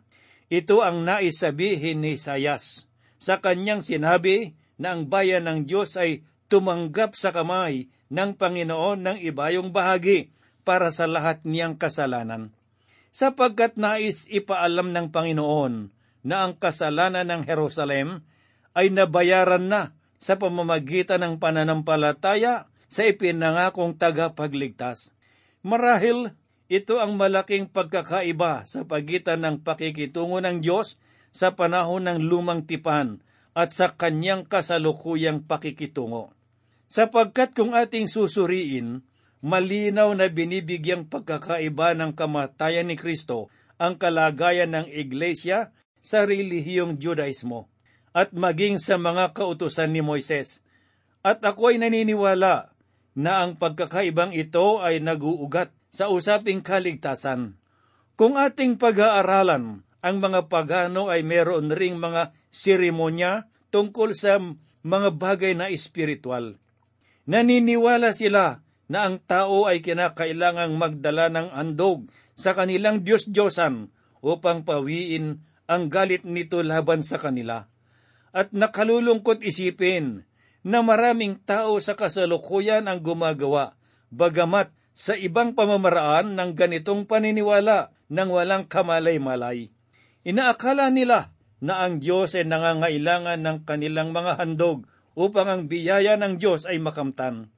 Ito 0.49 0.81
ang 0.81 1.05
naisabihin 1.05 2.01
ni 2.01 2.17
Sayas. 2.17 2.89
Sa 3.21 3.37
kanyang 3.37 3.85
sinabi 3.85 4.57
na 4.81 4.97
ang 4.97 5.05
bayan 5.05 5.45
ng 5.45 5.69
Diyos 5.69 5.93
ay 5.93 6.25
tumanggap 6.49 7.13
sa 7.13 7.29
kamay 7.29 7.85
ng 8.09 8.33
Panginoon 8.33 9.05
ng 9.05 9.17
ibayong 9.29 9.69
bahagi 9.69 10.33
para 10.65 10.89
sa 10.89 11.05
lahat 11.05 11.45
niyang 11.45 11.77
kasalanan. 11.77 12.49
Sapagkat 13.13 13.77
nais 13.77 14.25
ipaalam 14.25 14.89
ng 14.89 15.13
Panginoon 15.13 15.96
na 16.27 16.43
ang 16.43 16.59
kasalanan 16.59 17.23
ng 17.31 17.47
Jerusalem 17.47 18.27
ay 18.75 18.91
nabayaran 18.91 19.71
na 19.71 19.95
sa 20.19 20.35
pamamagitan 20.35 21.23
ng 21.23 21.33
pananampalataya 21.39 22.67
sa 22.91 23.01
ipinangakong 23.07 23.95
tagapagligtas. 23.95 25.15
Marahil 25.63 26.35
ito 26.67 26.99
ang 26.99 27.15
malaking 27.15 27.71
pagkakaiba 27.71 28.67
sa 28.67 28.83
pagitan 28.83 29.39
ng 29.47 29.63
pakikitungo 29.63 30.43
ng 30.43 30.59
Diyos 30.59 30.99
sa 31.31 31.55
panahon 31.55 32.03
ng 32.03 32.19
lumang 32.27 32.67
tipan 32.67 33.23
at 33.55 33.71
sa 33.71 33.95
kanyang 33.95 34.43
kasalukuyang 34.43 35.47
pakikitungo. 35.47 36.35
Sapagkat 36.91 37.55
kung 37.55 37.71
ating 37.71 38.11
susuriin, 38.11 38.99
malinaw 39.39 40.11
na 40.11 40.27
binibigyang 40.27 41.07
pagkakaiba 41.07 41.95
ng 41.95 42.11
kamatayan 42.19 42.91
ni 42.91 42.99
Kristo 42.99 43.47
ang 43.79 43.95
kalagayan 43.95 44.75
ng 44.75 44.87
iglesia 44.91 45.71
sa 46.07 46.23
relihiyong 46.23 46.95
Judaismo. 46.95 47.67
at 48.17 48.33
maging 48.33 48.81
sa 48.81 48.97
mga 48.97 49.37
kautusan 49.37 49.93
ni 49.93 50.01
Moises. 50.01 50.65
At 51.21 51.37
ako 51.45 51.69
ay 51.69 51.77
naniniwala 51.77 52.73
na 53.13 53.31
ang 53.45 53.61
pagkakaibang 53.61 54.33
ito 54.33 54.81
ay 54.81 54.97
naguugat 54.97 55.69
sa 55.93 56.09
usaping 56.09 56.65
kaligtasan. 56.65 57.61
Kung 58.17 58.33
ating 58.41 58.81
pag-aaralan, 58.81 59.85
ang 60.01 60.17
mga 60.17 60.49
pagano 60.49 61.13
ay 61.13 61.21
meron 61.21 61.69
ring 61.69 62.01
mga 62.01 62.33
seremonya 62.49 63.45
tungkol 63.69 64.17
sa 64.17 64.41
mga 64.81 65.09
bagay 65.13 65.53
na 65.53 65.69
espiritual. 65.69 66.57
Naniniwala 67.29 68.17
sila 68.17 68.65
na 68.89 69.05
ang 69.05 69.21
tao 69.21 69.69
ay 69.69 69.85
kinakailangang 69.85 70.73
magdala 70.73 71.29
ng 71.29 71.53
andog 71.53 72.09
sa 72.33 72.57
kanilang 72.57 73.05
Diyos-Diyosan 73.05 73.93
upang 74.25 74.65
pawiin 74.65 75.45
ang 75.67 75.91
galit 75.91 76.23
nito 76.23 76.63
laban 76.63 77.03
sa 77.03 77.19
kanila. 77.19 77.67
At 78.31 78.55
nakalulungkot 78.55 79.43
isipin 79.43 80.23
na 80.63 80.79
maraming 80.83 81.39
tao 81.43 81.79
sa 81.79 81.95
kasalukuyan 81.95 82.87
ang 82.87 83.03
gumagawa, 83.03 83.75
bagamat 84.11 84.71
sa 84.97 85.13
ibang 85.13 85.53
pamamaraan 85.53 86.33
ng 86.33 86.51
ganitong 86.57 87.05
paniniwala 87.05 87.93
ng 88.09 88.29
walang 88.31 88.65
kamalay-malay. 88.65 89.69
Inaakala 90.25 90.89
nila 90.89 91.37
na 91.61 91.85
ang 91.85 92.01
Diyos 92.01 92.33
ay 92.33 92.49
nangangailangan 92.49 93.39
ng 93.41 93.57
kanilang 93.63 94.09
mga 94.11 94.41
handog 94.41 94.89
upang 95.17 95.47
ang 95.49 95.61
biyaya 95.69 96.17
ng 96.17 96.41
Diyos 96.41 96.65
ay 96.69 96.81
makamtan. 96.81 97.49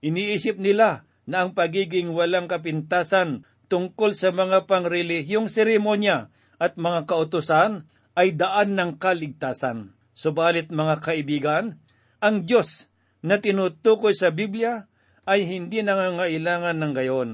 Iniisip 0.00 0.56
nila 0.56 1.04
na 1.28 1.44
ang 1.44 1.52
pagiging 1.52 2.12
walang 2.12 2.48
kapintasan 2.48 3.44
tungkol 3.70 4.16
sa 4.16 4.32
mga 4.32 4.66
pangrelihiyong 4.66 5.46
seremonya 5.46 6.32
at 6.60 6.76
mga 6.76 7.08
kautusan 7.08 7.88
ay 8.12 8.36
daan 8.36 8.76
ng 8.76 9.00
kaligtasan. 9.00 9.96
Subalit 10.12 10.68
mga 10.68 11.00
kaibigan, 11.00 11.80
ang 12.20 12.44
Diyos 12.44 12.92
na 13.24 13.40
tinutukoy 13.40 14.12
sa 14.12 14.28
Biblia 14.28 14.84
ay 15.24 15.48
hindi 15.48 15.80
nangangailangan 15.80 16.76
ng 16.76 16.92
gayon. 16.92 17.30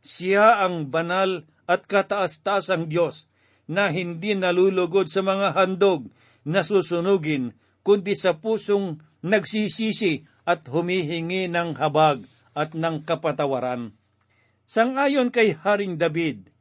Siya 0.00 0.64
ang 0.64 0.88
banal 0.88 1.44
at 1.68 1.84
kataas-taasang 1.84 2.88
Diyos 2.88 3.28
na 3.68 3.92
hindi 3.92 4.36
nalulugod 4.36 5.08
sa 5.08 5.20
mga 5.20 5.56
handog 5.56 6.08
na 6.44 6.60
susunugin, 6.60 7.56
kundi 7.84 8.16
sa 8.16 8.36
pusong 8.36 9.00
nagsisisi 9.24 10.24
at 10.44 10.68
humihingi 10.68 11.48
ng 11.48 11.76
habag 11.80 12.24
at 12.52 12.76
ng 12.76 13.04
kapatawaran. 13.04 13.96
Sangayon 14.64 15.28
kay 15.28 15.56
Haring 15.56 15.96
David, 16.00 16.53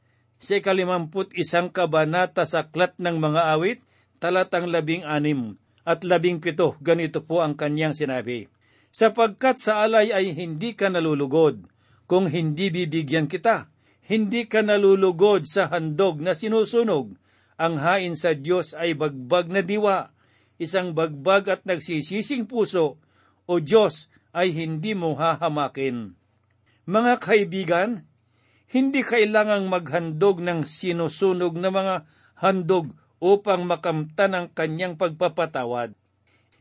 sa 0.43 0.59
ikalimamput 0.59 1.31
isang 1.39 1.71
kabanata 1.71 2.43
sa 2.43 2.67
Aklat 2.67 2.99
ng 2.99 3.15
Mga 3.15 3.41
Awit, 3.55 3.79
talatang 4.19 4.67
labing 4.67 5.07
anim 5.07 5.55
at 5.87 6.03
labing 6.03 6.43
pito, 6.43 6.75
ganito 6.83 7.23
po 7.23 7.39
ang 7.39 7.55
kanyang 7.55 7.95
sinabi. 7.95 8.51
Sapagkat 8.91 9.59
sa 9.63 9.87
alay 9.87 10.11
ay 10.11 10.35
hindi 10.35 10.75
ka 10.75 10.91
nalulugod, 10.91 11.63
kung 12.11 12.27
hindi 12.27 12.67
bibigyan 12.69 13.31
kita, 13.31 13.71
hindi 14.03 14.43
ka 14.45 14.63
nalulugod 14.67 15.47
sa 15.47 15.71
handog 15.71 16.19
na 16.19 16.35
sinusunog. 16.35 17.15
Ang 17.55 17.79
hain 17.79 18.13
sa 18.19 18.35
Diyos 18.35 18.75
ay 18.75 18.99
bagbag 18.99 19.47
na 19.47 19.63
diwa, 19.63 20.11
isang 20.59 20.91
bagbag 20.91 21.47
at 21.47 21.61
nagsisising 21.63 22.51
puso, 22.51 22.99
o 23.47 23.53
Diyos 23.63 24.11
ay 24.35 24.51
hindi 24.51 24.91
mo 24.91 25.15
hahamakin. 25.15 26.15
Mga 26.83 27.13
kaibigan, 27.23 27.89
hindi 28.73 29.05
kailangang 29.05 29.69
maghandog 29.69 30.41
ng 30.41 30.65
sinusunog 30.65 31.53
na 31.61 31.69
mga 31.69 31.95
handog 32.41 32.89
upang 33.21 33.69
makamtan 33.69 34.33
ang 34.33 34.47
kanyang 34.49 34.97
pagpapatawad. 34.97 35.93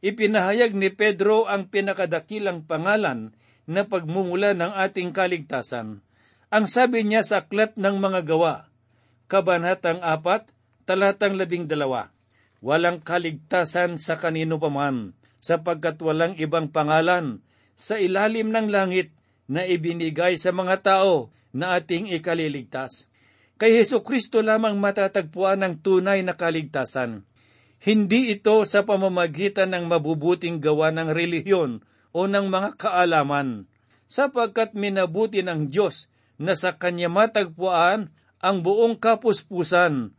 Ipinahayag 0.04 0.76
ni 0.76 0.92
Pedro 0.92 1.48
ang 1.48 1.72
pinakadakilang 1.72 2.68
pangalan 2.68 3.32
na 3.64 3.88
pagmumula 3.88 4.52
ng 4.52 4.76
ating 4.76 5.16
kaligtasan. 5.16 6.04
Ang 6.52 6.64
sabi 6.68 7.00
niya 7.08 7.24
sa 7.24 7.48
aklat 7.48 7.80
ng 7.80 7.96
mga 7.96 8.28
gawa, 8.28 8.68
Kabanatang 9.32 10.04
4, 10.04 10.84
talatang 10.84 11.40
12, 11.40 11.64
Walang 12.60 13.00
kaligtasan 13.00 13.96
sa 13.96 14.20
kanino 14.20 14.60
paman, 14.60 15.16
sapagkat 15.40 15.96
walang 16.04 16.36
ibang 16.36 16.68
pangalan 16.68 17.40
sa 17.72 17.96
ilalim 17.96 18.52
ng 18.52 18.68
langit 18.68 19.16
na 19.48 19.64
ibinigay 19.64 20.36
sa 20.36 20.52
mga 20.52 20.84
tao 20.84 21.32
na 21.52 21.78
ating 21.78 22.10
ikaliligtas. 22.12 23.06
Kay 23.60 23.78
Heso 23.78 24.02
Kristo 24.02 24.42
lamang 24.42 24.80
matatagpuan 24.80 25.62
ang 25.62 25.78
tunay 25.78 26.24
na 26.26 26.34
kaligtasan. 26.34 27.22
Hindi 27.78 28.34
ito 28.34 28.62
sa 28.66 28.82
pamamagitan 28.82 29.70
ng 29.74 29.84
mabubuting 29.86 30.58
gawa 30.58 30.90
ng 30.90 31.12
relihiyon 31.12 31.84
o 32.10 32.20
ng 32.26 32.46
mga 32.50 32.78
kaalaman, 32.78 33.66
sapagkat 34.06 34.74
minabuti 34.74 35.42
ng 35.42 35.70
Diyos 35.70 36.10
na 36.38 36.58
sa 36.58 36.74
Kanya 36.74 37.10
matagpuan 37.10 38.10
ang 38.42 38.56
buong 38.66 38.98
kapuspusan. 38.98 40.14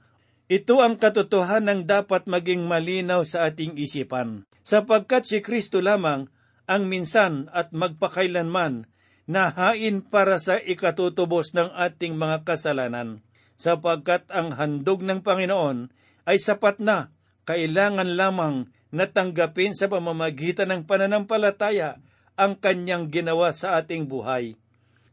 Ito 0.48 0.76
ang 0.84 1.00
katotohanan 1.00 1.88
dapat 1.88 2.28
maging 2.28 2.67
malinaw 2.67 3.24
sa 3.24 3.48
ating 3.48 3.80
isipan, 3.80 4.43
sapagkat 4.63 5.28
si 5.28 5.39
Kristo 5.39 5.80
lamang 5.80 6.28
ang 6.67 6.88
minsan 6.88 7.52
at 7.52 7.76
magpakailanman 7.76 8.88
na 9.30 9.52
hain 9.56 10.04
para 10.04 10.40
sa 10.42 10.60
ikatutubos 10.60 11.56
ng 11.56 11.72
ating 11.72 12.20
mga 12.20 12.44
kasalanan, 12.44 13.24
sapagkat 13.56 14.28
ang 14.28 14.52
handog 14.56 15.04
ng 15.06 15.24
Panginoon 15.24 15.92
ay 16.28 16.38
sapat 16.40 16.84
na, 16.84 17.12
kailangan 17.48 18.20
lamang 18.20 18.72
natanggapin 18.92 19.76
sa 19.76 19.88
pamamagitan 19.92 20.72
ng 20.72 20.82
pananampalataya 20.88 22.00
ang 22.36 22.60
kanyang 22.60 23.12
ginawa 23.12 23.52
sa 23.52 23.80
ating 23.80 24.08
buhay 24.08 24.60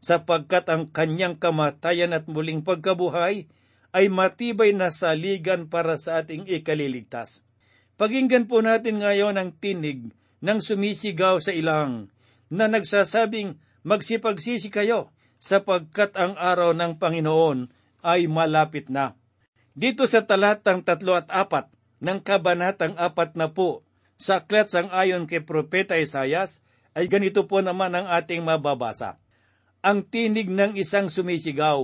sapagkat 0.01 0.65
ang 0.73 0.89
kanyang 0.89 1.37
kamatayan 1.37 2.17
at 2.17 2.25
muling 2.27 2.65
pagkabuhay 2.65 3.47
ay 3.93 4.05
matibay 4.09 4.73
na 4.73 4.89
saligan 4.89 5.69
para 5.69 6.01
sa 6.01 6.25
ating 6.25 6.49
ikaliligtas. 6.49 7.45
Paginggan 8.01 8.49
po 8.49 8.65
natin 8.65 9.05
ngayon 9.05 9.37
ang 9.37 9.53
tinig 9.53 10.17
ng 10.41 10.59
sumisigaw 10.59 11.37
sa 11.37 11.53
ilang 11.53 12.09
na 12.49 12.65
nagsasabing 12.67 13.61
magsipagsisi 13.87 14.69
kayo 14.69 15.13
sapagkat 15.41 16.17
ang 16.17 16.37
araw 16.37 16.77
ng 16.77 17.01
Panginoon 17.01 17.73
ay 18.05 18.29
malapit 18.29 18.93
na. 18.93 19.17
Dito 19.73 20.05
sa 20.05 20.25
talatang 20.27 20.85
tatlo 20.85 21.17
at 21.17 21.29
apat 21.33 21.73
ng 22.01 22.19
kabanatang 22.21 22.97
apat 22.97 23.37
na 23.37 23.53
po 23.53 23.85
sa 24.21 24.45
aklat 24.45 24.69
sang 24.69 24.93
ayon 24.93 25.25
kay 25.25 25.41
Propeta 25.41 25.97
Isayas 25.97 26.61
ay 26.93 27.09
ganito 27.09 27.49
po 27.49 27.65
naman 27.65 27.97
ang 27.97 28.11
ating 28.11 28.45
mababasa 28.45 29.17
ang 29.81 30.05
tinig 30.05 30.49
ng 30.49 30.77
isang 30.77 31.09
sumisigaw. 31.09 31.81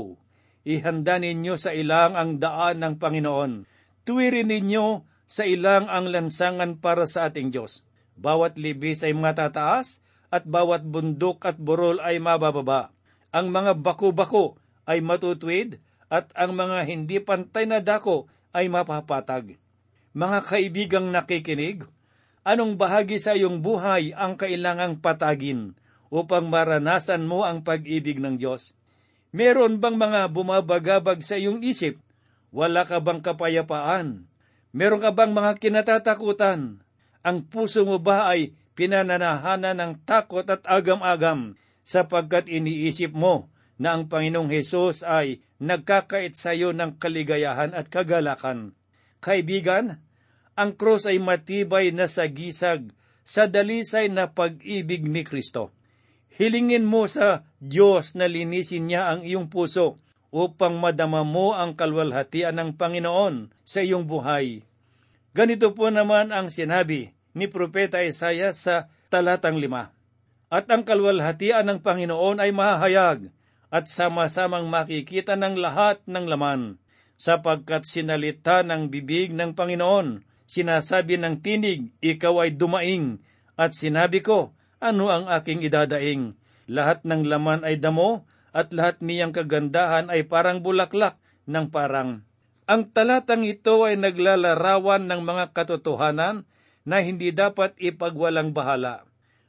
Ihanda 0.67 1.17
ninyo 1.17 1.57
sa 1.57 1.73
ilang 1.73 2.13
ang 2.13 2.37
daan 2.37 2.85
ng 2.85 2.95
Panginoon. 3.01 3.65
Tuwirin 4.05 4.53
ninyo 4.53 5.07
sa 5.27 5.49
ilang 5.49 5.89
ang 5.89 6.13
lansangan 6.13 6.79
para 6.79 7.09
sa 7.09 7.31
ating 7.31 7.51
Diyos. 7.51 7.83
Bawat 8.17 8.61
libis 8.61 9.03
ay 9.03 9.17
matataas 9.17 10.05
at 10.33 10.45
bawat 10.45 10.83
bundok 10.87 11.45
at 11.47 11.57
burol 11.59 12.03
ay 12.03 12.19
mabababa. 12.23 12.95
Ang 13.31 13.53
mga 13.53 13.79
bako-bako 13.81 14.57
ay 14.87 15.03
matutuwid 15.03 15.83
at 16.07 16.31
ang 16.39 16.55
mga 16.55 16.87
hindi 16.87 17.19
pantay 17.19 17.67
na 17.67 17.83
dako 17.83 18.31
ay 18.55 18.71
mapapatag. 18.71 19.59
Mga 20.17 20.39
kaibigang 20.49 21.09
nakikinig, 21.13 21.85
anong 22.47 22.79
bahagi 22.81 23.21
sa 23.21 23.37
iyong 23.37 23.61
buhay 23.61 24.17
ang 24.17 24.39
kailangang 24.39 25.03
patagin? 25.03 25.77
upang 26.11 26.51
maranasan 26.51 27.27
mo 27.27 27.43
ang 27.43 27.63
pag-ibig 27.63 28.19
ng 28.23 28.39
Diyos? 28.39 28.75
Meron 29.35 29.83
bang 29.83 29.99
mga 29.99 30.33
bumabagabag 30.33 31.21
sa 31.21 31.37
iyong 31.37 31.61
isip? 31.61 31.99
Wala 32.55 32.89
ka 32.89 33.03
bang 33.03 33.21
kapayapaan? 33.21 34.25
Meron 34.73 35.03
ka 35.03 35.13
bang 35.13 35.35
mga 35.35 35.61
kinatatakutan? 35.61 36.81
Ang 37.27 37.39
puso 37.51 37.83
mo 37.83 37.99
ba 37.99 38.31
ay 38.33 38.55
pinananahanan 38.77 39.81
ng 39.81 39.93
takot 40.05 40.45
at 40.47 40.63
agam-agam 40.69 41.57
sapagkat 41.83 42.53
iniisip 42.53 43.17
mo 43.17 43.49
na 43.81 43.97
ang 43.97 44.07
Panginoong 44.07 44.53
Hesus 44.53 45.01
ay 45.03 45.41
nagkakait 45.57 46.37
sa 46.37 46.53
iyo 46.53 46.77
ng 46.77 47.01
kaligayahan 47.01 47.73
at 47.73 47.89
kagalakan. 47.89 48.77
Kaibigan, 49.25 50.05
ang 50.53 50.77
krus 50.77 51.09
ay 51.09 51.17
matibay 51.17 51.93
na 51.93 52.05
sagisag 52.05 52.93
sa 53.25 53.49
dalisay 53.49 54.13
na 54.13 54.31
pag-ibig 54.31 55.09
ni 55.09 55.25
Kristo. 55.25 55.73
Hilingin 56.37 56.85
mo 56.85 57.09
sa 57.09 57.49
Diyos 57.59 58.13
na 58.13 58.29
linisin 58.29 58.93
niya 58.93 59.09
ang 59.09 59.25
iyong 59.25 59.49
puso 59.49 59.97
upang 60.29 60.77
madama 60.77 61.25
mo 61.25 61.57
ang 61.57 61.73
kalwalhatian 61.73 62.61
ng 62.61 62.71
Panginoon 62.77 63.57
sa 63.65 63.81
iyong 63.81 64.05
buhay. 64.05 64.61
Ganito 65.33 65.73
po 65.73 65.89
naman 65.89 66.29
ang 66.33 66.53
sinabi 66.53 67.16
ni 67.37 67.45
Propeta 67.53 68.01
Isaiah 68.01 68.57
sa 68.57 68.89
talatang 69.13 69.61
lima. 69.61 69.93
At 70.49 70.73
ang 70.73 70.89
kalwalhatian 70.89 71.69
ng 71.69 71.85
Panginoon 71.85 72.41
ay 72.41 72.57
mahahayag 72.57 73.29
at 73.69 73.85
sama-samang 73.93 74.65
makikita 74.73 75.37
ng 75.37 75.61
lahat 75.61 76.01
ng 76.09 76.25
laman, 76.25 76.81
sapagkat 77.21 77.85
sinalita 77.85 78.65
ng 78.65 78.89
bibig 78.89 79.37
ng 79.37 79.53
Panginoon 79.53 80.25
Sinasabi 80.47 81.19
ng 81.19 81.43
tinig, 81.43 81.91
ikaw 81.99 82.47
ay 82.47 82.55
dumaing, 82.55 83.19
at 83.59 83.75
sinabi 83.75 84.23
ko, 84.23 84.55
ano 84.79 85.11
ang 85.11 85.27
aking 85.27 85.67
idadaing? 85.67 86.39
Lahat 86.71 87.03
ng 87.03 87.27
laman 87.27 87.67
ay 87.67 87.83
damo, 87.83 88.31
at 88.55 88.71
lahat 88.71 89.03
niyang 89.03 89.35
kagandahan 89.35 90.07
ay 90.07 90.23
parang 90.31 90.63
bulaklak 90.63 91.19
ng 91.51 91.67
parang. 91.69 92.23
Ang 92.71 92.83
talatang 92.95 93.43
ito 93.43 93.83
ay 93.83 93.99
naglalarawan 93.99 95.11
ng 95.11 95.21
mga 95.23 95.45
katotohanan 95.51 96.47
na 96.87 97.03
hindi 97.03 97.35
dapat 97.35 97.75
ipagwalang 97.83 98.55
bahala. 98.55 99.03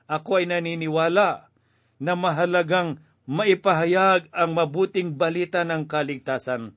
Ako 0.10 0.42
ay 0.42 0.50
naniniwala 0.50 1.54
na 2.02 2.14
mahalagang 2.18 2.98
maipahayag 3.30 4.26
ang 4.34 4.58
mabuting 4.58 5.14
balita 5.14 5.62
ng 5.62 5.86
kaligtasan. 5.86 6.74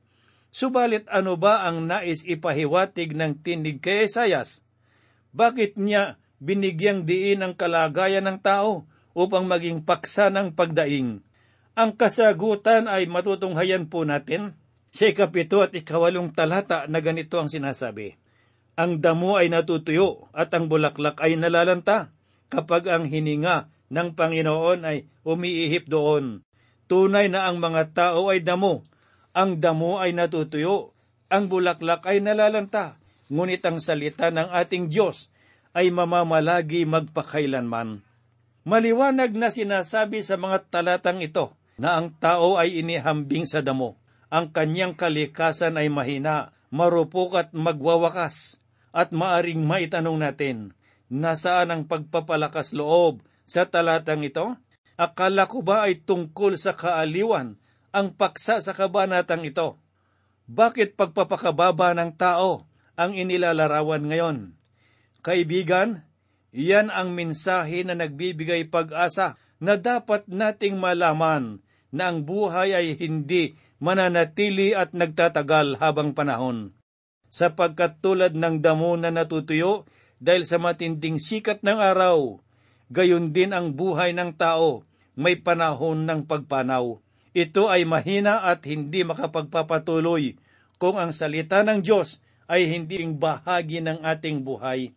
Subalit 0.52 1.08
ano 1.08 1.40
ba 1.40 1.64
ang 1.64 1.88
nais 1.88 2.26
ipahiwatig 2.28 3.16
ng 3.16 3.40
tinig 3.40 3.80
kay 3.80 4.04
Esayas? 4.04 4.66
Bakit 5.32 5.80
niya 5.80 6.20
binigyang 6.42 7.08
diin 7.08 7.40
ang 7.40 7.54
kalagayan 7.56 8.26
ng 8.28 8.38
tao 8.42 8.84
upang 9.16 9.46
maging 9.46 9.86
paksa 9.86 10.28
ng 10.28 10.52
pagdaing? 10.52 11.22
Ang 11.78 11.90
kasagutan 11.96 12.90
ay 12.90 13.06
matutunghayan 13.06 13.86
po 13.86 14.04
natin 14.04 14.58
sa 14.90 15.06
ikapito 15.06 15.62
at 15.62 15.70
ikawalong 15.72 16.34
talata 16.34 16.84
na 16.90 16.98
ganito 16.98 17.38
ang 17.38 17.46
sinasabi. 17.46 18.19
Ang 18.80 19.04
damo 19.04 19.36
ay 19.36 19.52
natutuyo 19.52 20.32
at 20.32 20.56
ang 20.56 20.72
bulaklak 20.72 21.20
ay 21.20 21.36
nalalanta 21.36 22.16
kapag 22.48 22.88
ang 22.88 23.04
hininga 23.04 23.68
ng 23.92 24.16
Panginoon 24.16 24.88
ay 24.88 25.04
umiihip 25.20 25.84
doon. 25.84 26.40
Tunay 26.88 27.28
na 27.28 27.44
ang 27.44 27.60
mga 27.60 27.92
tao 27.92 28.32
ay 28.32 28.40
damo 28.40 28.88
ang 29.30 29.62
damo 29.62 30.02
ay 30.02 30.10
natutuyo, 30.10 30.90
ang 31.30 31.46
bulaklak 31.46 32.02
ay 32.02 32.18
nalalanta, 32.18 32.98
ngunit 33.30 33.62
ang 33.62 33.78
salita 33.78 34.34
ng 34.34 34.50
ating 34.50 34.90
Diyos 34.90 35.30
ay 35.70 35.94
mamamalagi 35.94 36.82
magpakailanman. 36.82 38.02
Maliwanag 38.66 39.32
na 39.38 39.54
sinasabi 39.54 40.26
sa 40.26 40.34
mga 40.34 40.66
talatang 40.66 41.22
ito 41.22 41.54
na 41.78 41.96
ang 41.96 42.10
tao 42.18 42.58
ay 42.58 42.82
inihambing 42.82 43.46
sa 43.46 43.62
damo. 43.62 43.96
Ang 44.34 44.50
kanyang 44.50 44.98
kalikasan 44.98 45.78
ay 45.78 45.86
mahina, 45.86 46.50
marupok 46.74 47.38
at 47.38 47.48
magwawakas. 47.54 48.59
At 48.90 49.14
maaring 49.14 49.62
maitanong 49.62 50.18
natin, 50.18 50.74
nasaan 51.10 51.70
ang 51.70 51.82
pagpapalakas 51.86 52.74
loob 52.74 53.22
sa 53.46 53.66
talatang 53.66 54.26
ito? 54.26 54.58
Akala 54.98 55.46
ko 55.46 55.62
ba 55.62 55.86
ay 55.86 56.02
tungkol 56.02 56.58
sa 56.60 56.74
kaaliwan 56.74 57.56
ang 57.90 58.14
paksa 58.14 58.62
sa 58.62 58.72
kabanatang 58.74 59.46
ito. 59.46 59.78
Bakit 60.50 60.98
pagpapakababa 60.98 61.94
ng 61.94 62.10
tao 62.18 62.66
ang 62.98 63.14
inilalarawan 63.14 64.02
ngayon? 64.06 64.38
Kaibigan, 65.22 66.02
iyan 66.50 66.90
ang 66.90 67.14
mensahe 67.14 67.86
na 67.86 67.94
nagbibigay 67.94 68.66
pag-asa 68.66 69.38
na 69.62 69.78
dapat 69.78 70.26
nating 70.26 70.80
malaman 70.80 71.62
na 71.94 72.10
ang 72.10 72.26
buhay 72.26 72.74
ay 72.74 72.98
hindi 72.98 73.54
mananatili 73.78 74.74
at 74.74 74.92
nagtatagal 74.92 75.78
habang 75.78 76.12
panahon. 76.16 76.74
Sapagkat 77.30 78.02
tulad 78.02 78.34
ng 78.34 78.58
damo 78.58 78.94
na 78.98 79.14
natutuyo 79.14 79.86
dahil 80.18 80.42
sa 80.44 80.58
matinding 80.58 81.22
sikat 81.22 81.62
ng 81.62 81.78
araw, 81.78 82.42
gayon 82.90 83.30
din 83.30 83.54
ang 83.54 83.72
buhay 83.72 84.12
ng 84.12 84.34
tao, 84.34 84.82
may 85.14 85.38
panahon 85.38 86.04
ng 86.04 86.26
pagpanaw 86.26 86.98
ito 87.30 87.70
ay 87.70 87.86
mahina 87.86 88.42
at 88.42 88.66
hindi 88.66 89.06
makapagpapatuloy 89.06 90.34
kung 90.82 90.98
ang 90.98 91.14
salita 91.14 91.62
ng 91.62 91.78
Diyos 91.78 92.18
ay 92.50 92.66
hindi 92.66 92.98
bahagi 93.06 93.78
ng 93.78 94.02
ating 94.02 94.42
buhay. 94.42 94.90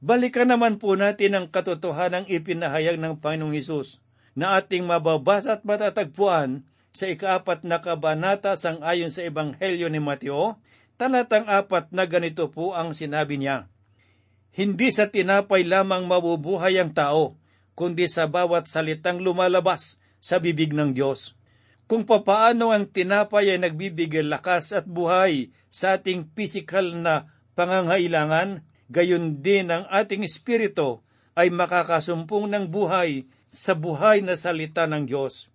Balikan 0.00 0.48
naman 0.48 0.80
po 0.80 0.96
natin 0.96 1.36
ang 1.36 1.46
katotohanang 1.52 2.24
ipinahayag 2.24 2.96
ng 2.96 3.20
Panginoong 3.20 3.52
Hesus 3.52 4.00
na 4.32 4.56
ating 4.56 4.88
mababasa 4.88 5.60
at 5.60 5.66
matatagpuan 5.66 6.64
sa 6.94 7.04
ikaapat 7.10 7.68
na 7.68 7.84
kabanata 7.84 8.56
sang 8.56 8.80
ayon 8.80 9.12
sa 9.12 9.26
Ebanghelyo 9.26 9.92
ni 9.92 10.00
Mateo, 10.00 10.56
talatang 10.98 11.46
apat 11.46 11.94
na 11.94 12.04
ganito 12.04 12.50
po 12.50 12.74
ang 12.74 12.92
sinabi 12.92 13.38
niya. 13.40 13.70
Hindi 14.52 14.90
sa 14.90 15.06
tinapay 15.06 15.62
lamang 15.62 16.04
mabubuhay 16.10 16.76
ang 16.76 16.90
tao, 16.90 17.38
kundi 17.78 18.10
sa 18.10 18.26
bawat 18.26 18.66
salitang 18.66 19.22
lumalabas 19.22 20.02
sa 20.18 20.42
bibig 20.42 20.74
ng 20.74 20.92
Diyos 20.92 21.38
kung 21.88 22.04
papaano 22.04 22.68
ang 22.68 22.84
tinapay 22.84 23.56
ay 23.56 23.58
nagbibigay 23.64 24.20
lakas 24.20 24.76
at 24.76 24.84
buhay 24.84 25.48
sa 25.72 25.96
ating 25.96 26.36
pisikal 26.36 26.84
na 26.84 27.32
pangangailangan, 27.56 28.60
gayon 28.92 29.40
din 29.40 29.72
ang 29.72 29.88
ating 29.88 30.20
espiritu 30.20 31.00
ay 31.32 31.48
makakasumpong 31.48 32.52
ng 32.52 32.68
buhay 32.68 33.24
sa 33.48 33.72
buhay 33.72 34.20
na 34.20 34.36
salita 34.36 34.84
ng 34.84 35.08
Diyos. 35.08 35.48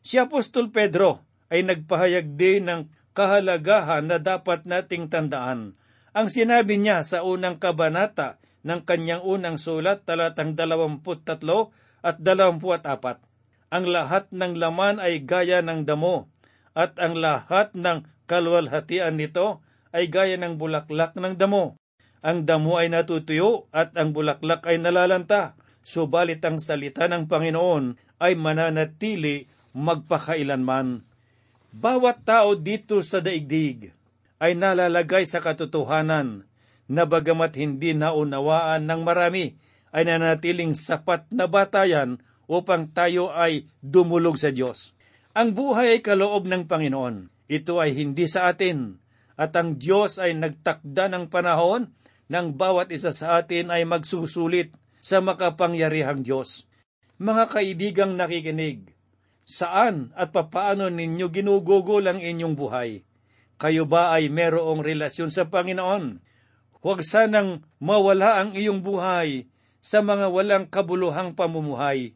Si 0.00 0.16
Apostol 0.16 0.72
Pedro 0.72 1.20
ay 1.52 1.60
nagpahayag 1.60 2.40
din 2.40 2.72
ng 2.72 2.88
kahalagahan 3.16 4.04
na 4.04 4.20
dapat 4.20 4.68
nating 4.68 5.08
tandaan. 5.08 5.72
Ang 6.12 6.28
sinabi 6.28 6.76
niya 6.76 7.00
sa 7.08 7.24
unang 7.24 7.56
kabanata 7.56 8.36
ng 8.68 8.84
kanyang 8.84 9.24
unang 9.24 9.56
sulat 9.56 10.04
talatang 10.04 10.52
23 10.52 11.24
at 12.04 12.16
24 12.20 13.24
ang 13.66 13.84
lahat 13.90 14.30
ng 14.30 14.54
laman 14.56 15.02
ay 15.02 15.26
gaya 15.26 15.58
ng 15.58 15.82
damo, 15.82 16.30
at 16.76 16.94
ang 17.02 17.18
lahat 17.18 17.74
ng 17.74 18.06
kalwalhatian 18.30 19.18
nito 19.18 19.64
ay 19.90 20.06
gaya 20.06 20.38
ng 20.38 20.54
bulaklak 20.54 21.18
ng 21.18 21.34
damo. 21.34 21.74
Ang 22.22 22.46
damo 22.46 22.78
ay 22.78 22.90
natutuyo 22.90 23.66
at 23.74 23.94
ang 23.98 24.14
bulaklak 24.14 24.62
ay 24.70 24.78
nalalanta, 24.78 25.58
subalit 25.82 26.42
ang 26.46 26.62
salita 26.62 27.10
ng 27.10 27.26
Panginoon 27.26 27.98
ay 28.22 28.38
mananatili 28.38 29.50
magpakailanman. 29.74 31.02
Bawat 31.76 32.24
tao 32.24 32.56
dito 32.56 33.04
sa 33.04 33.20
daigdig 33.20 33.92
ay 34.40 34.56
nalalagay 34.56 35.28
sa 35.28 35.44
katotohanan 35.44 36.48
na 36.88 37.04
bagamat 37.04 37.52
hindi 37.60 37.92
naunawaan 37.92 38.88
ng 38.88 39.00
marami, 39.04 39.60
ay 39.92 40.08
nanatiling 40.08 40.72
sapat 40.72 41.28
na 41.28 41.44
batayan 41.44 42.16
upang 42.48 42.88
tayo 42.96 43.28
ay 43.28 43.68
dumulog 43.84 44.40
sa 44.40 44.48
Diyos. 44.48 44.96
Ang 45.36 45.52
buhay 45.52 45.98
ay 45.98 46.00
kaloob 46.00 46.48
ng 46.48 46.64
Panginoon. 46.64 47.28
Ito 47.44 47.76
ay 47.76 47.92
hindi 47.92 48.24
sa 48.24 48.48
atin. 48.48 48.96
At 49.36 49.52
ang 49.52 49.76
Diyos 49.76 50.16
ay 50.16 50.32
nagtakda 50.32 51.12
ng 51.12 51.28
panahon 51.28 51.92
nang 52.32 52.56
bawat 52.56 52.88
isa 52.88 53.12
sa 53.12 53.36
atin 53.36 53.68
ay 53.68 53.84
magsusulit 53.84 54.72
sa 55.04 55.20
makapangyarihang 55.20 56.24
Diyos. 56.24 56.64
Mga 57.20 57.44
kaibigang 57.52 58.12
nakikinig, 58.16 58.95
saan 59.46 60.12
at 60.18 60.34
papaano 60.34 60.90
ninyo 60.90 61.30
ginugugol 61.30 62.04
ang 62.04 62.18
inyong 62.18 62.58
buhay? 62.58 63.06
Kayo 63.56 63.88
ba 63.88 64.12
ay 64.12 64.28
merong 64.28 64.84
relasyon 64.84 65.32
sa 65.32 65.48
Panginoon? 65.48 66.20
Huwag 66.84 67.00
sanang 67.06 67.64
mawala 67.80 68.42
ang 68.42 68.52
iyong 68.52 68.84
buhay 68.84 69.48
sa 69.80 70.04
mga 70.04 70.28
walang 70.28 70.66
kabuluhang 70.68 71.32
pamumuhay 71.32 72.12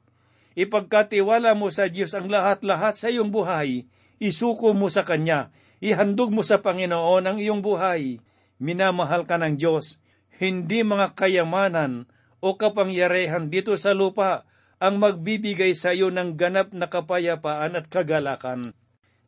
Ipagkatiwala 0.59 1.55
mo 1.55 1.71
sa 1.71 1.87
Diyos 1.87 2.11
ang 2.12 2.27
lahat-lahat 2.27 2.99
sa 2.99 3.07
iyong 3.07 3.31
buhay. 3.31 3.87
Isuko 4.19 4.75
mo 4.75 4.90
sa 4.90 5.07
Kanya. 5.07 5.55
Ihandog 5.79 6.35
mo 6.35 6.43
sa 6.43 6.59
Panginoon 6.59 7.25
ang 7.25 7.38
iyong 7.38 7.62
buhay. 7.62 8.19
Minamahal 8.59 9.25
ka 9.25 9.38
ng 9.38 9.57
Diyos. 9.57 10.03
Hindi 10.43 10.83
mga 10.83 11.14
kayamanan 11.14 12.11
o 12.43 12.59
kapangyarihan 12.59 13.49
dito 13.49 13.73
sa 13.79 13.95
lupa 13.95 14.49
ang 14.81 14.97
magbibigay 14.97 15.77
sa 15.77 15.93
iyo 15.93 16.09
ng 16.09 16.40
ganap 16.40 16.73
na 16.73 16.88
kapayapaan 16.88 17.77
at 17.77 17.87
kagalakan. 17.93 18.73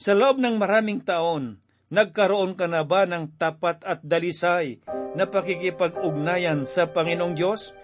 Sa 0.00 0.16
loob 0.16 0.40
ng 0.40 0.56
maraming 0.58 1.04
taon, 1.04 1.60
nagkaroon 1.92 2.56
ka 2.56 2.66
na 2.66 2.82
ba 2.82 3.04
ng 3.04 3.36
tapat 3.36 3.84
at 3.84 4.00
dalisay 4.02 4.80
na 5.12 5.28
pakikipag-ugnayan 5.28 6.64
sa 6.64 6.88
Panginoong 6.88 7.36
Diyos? 7.36 7.76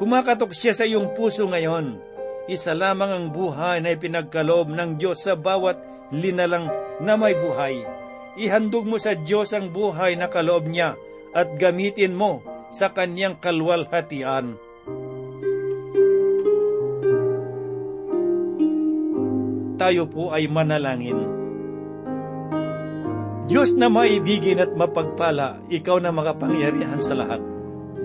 Kumakatok 0.00 0.56
siya 0.56 0.72
sa 0.72 0.88
iyong 0.88 1.12
puso 1.12 1.44
ngayon 1.44 2.12
isa 2.50 2.74
lamang 2.74 3.10
ang 3.14 3.26
buhay 3.30 3.78
na 3.78 3.94
ipinagkaloob 3.94 4.66
ng 4.74 4.98
Diyos 4.98 5.22
sa 5.22 5.38
bawat 5.38 5.78
linalang 6.10 6.66
na 6.98 7.14
may 7.14 7.38
buhay. 7.38 7.86
Ihandog 8.34 8.88
mo 8.88 8.98
sa 8.98 9.14
Diyos 9.14 9.54
ang 9.54 9.70
buhay 9.70 10.18
na 10.18 10.26
kaloob 10.26 10.66
niya 10.66 10.98
at 11.30 11.54
gamitin 11.54 12.18
mo 12.18 12.42
sa 12.74 12.90
kanyang 12.90 13.38
kalwalhatian. 13.38 14.58
Tayo 19.82 20.06
po 20.06 20.30
ay 20.30 20.46
manalangin. 20.46 21.26
Diyos 23.50 23.74
na 23.74 23.90
maibigin 23.90 24.62
at 24.62 24.70
mapagpala, 24.78 25.58
ikaw 25.66 25.98
na 25.98 26.14
makapangyarihan 26.14 27.02
sa 27.02 27.18
lahat. 27.18 27.42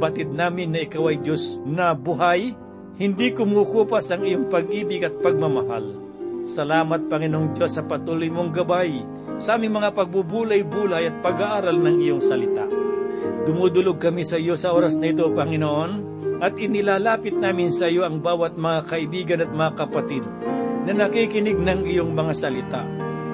Batid 0.01 0.33
namin 0.33 0.73
na 0.73 0.81
ikaw 0.89 1.13
ay 1.13 1.21
Diyos 1.21 1.61
na 1.61 1.93
buhay, 1.93 2.57
hindi 2.97 3.29
kumukupas 3.29 4.09
ang 4.09 4.25
iyong 4.25 4.49
pag-ibig 4.49 5.05
at 5.05 5.21
pagmamahal. 5.21 6.01
Salamat, 6.49 7.13
Panginoong 7.13 7.53
Diyos, 7.53 7.77
sa 7.77 7.85
patuloy 7.85 8.33
mong 8.33 8.57
gabay 8.57 8.97
sa 9.37 9.61
aming 9.61 9.77
mga 9.77 9.93
pagbubulay-bulay 9.93 11.13
at 11.13 11.21
pag-aaral 11.21 11.77
ng 11.77 11.97
iyong 12.09 12.25
salita. 12.25 12.65
Dumudulog 13.45 14.01
kami 14.01 14.25
sa 14.25 14.41
iyo 14.41 14.57
sa 14.57 14.73
oras 14.73 14.97
na 14.97 15.13
ito, 15.13 15.29
Panginoon, 15.29 15.91
at 16.41 16.57
inilalapit 16.57 17.37
namin 17.37 17.69
sa 17.69 17.85
iyo 17.85 18.01
ang 18.01 18.17
bawat 18.17 18.57
mga 18.57 18.81
kaibigan 18.89 19.45
at 19.45 19.53
mga 19.53 19.71
kapatid 19.77 20.25
na 20.87 20.95
nakikinig 20.95 21.59
ng 21.59 21.83
iyong 21.83 22.15
mga 22.15 22.33
salita. 22.33 22.81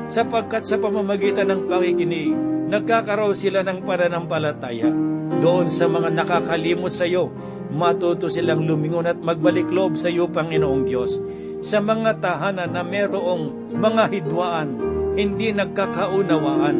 Sapagkat 0.10 0.66
sa 0.66 0.82
pamamagitan 0.82 1.54
ng 1.54 1.70
pakikinig, 1.70 2.34
nagkakaroon 2.74 3.38
sila 3.38 3.62
ng 3.62 3.86
pananampalataya. 3.86 4.90
Doon 5.38 5.70
sa 5.70 5.86
mga 5.86 6.10
nakakalimot 6.10 6.90
sa 6.90 7.06
iyo, 7.06 7.30
matuto 7.70 8.26
silang 8.26 8.66
lumingon 8.66 9.06
at 9.06 9.22
magbalik 9.22 9.70
loob 9.70 9.94
sa 10.02 10.10
iyo, 10.10 10.26
Panginoong 10.34 10.84
Diyos. 10.90 11.22
Sa 11.62 11.78
mga 11.80 12.20
tahanan 12.20 12.74
na 12.74 12.82
merong 12.82 13.72
mga 13.78 14.04
hidwaan, 14.12 14.70
hindi 15.14 15.54
nagkakaunawaan, 15.54 16.78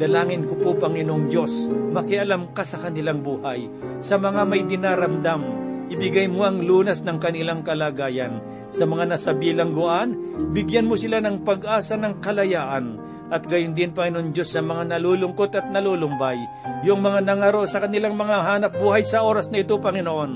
Dalangin 0.00 0.48
ko 0.48 0.56
po, 0.56 0.70
Panginoong 0.80 1.28
Diyos, 1.28 1.68
makialam 1.68 2.56
ka 2.56 2.64
sa 2.64 2.80
kanilang 2.80 3.20
buhay. 3.20 3.68
Sa 4.00 4.16
mga 4.16 4.48
may 4.48 4.64
dinaramdam, 4.64 5.44
ibigay 5.90 6.30
mo 6.30 6.46
ang 6.46 6.62
lunas 6.62 7.02
ng 7.02 7.18
kanilang 7.18 7.66
kalagayan. 7.66 8.38
Sa 8.70 8.86
mga 8.86 9.10
nasa 9.10 9.34
bilangguan, 9.34 10.14
bigyan 10.54 10.86
mo 10.86 10.94
sila 10.94 11.18
ng 11.18 11.42
pag-asa 11.42 11.98
ng 11.98 12.22
kalayaan. 12.22 12.96
At 13.30 13.46
gayon 13.46 13.74
din, 13.78 13.94
Panginoon 13.94 14.34
Diyos, 14.34 14.50
sa 14.50 14.62
mga 14.62 14.94
nalulungkot 14.94 15.54
at 15.54 15.66
nalulumbay, 15.70 16.38
yung 16.86 17.02
mga 17.02 17.22
nangaro 17.26 17.62
sa 17.66 17.82
kanilang 17.82 18.18
mga 18.18 18.42
hanap 18.42 18.72
buhay 18.78 19.06
sa 19.06 19.22
oras 19.22 19.50
na 19.50 19.62
ito, 19.62 19.78
Panginoon, 19.78 20.32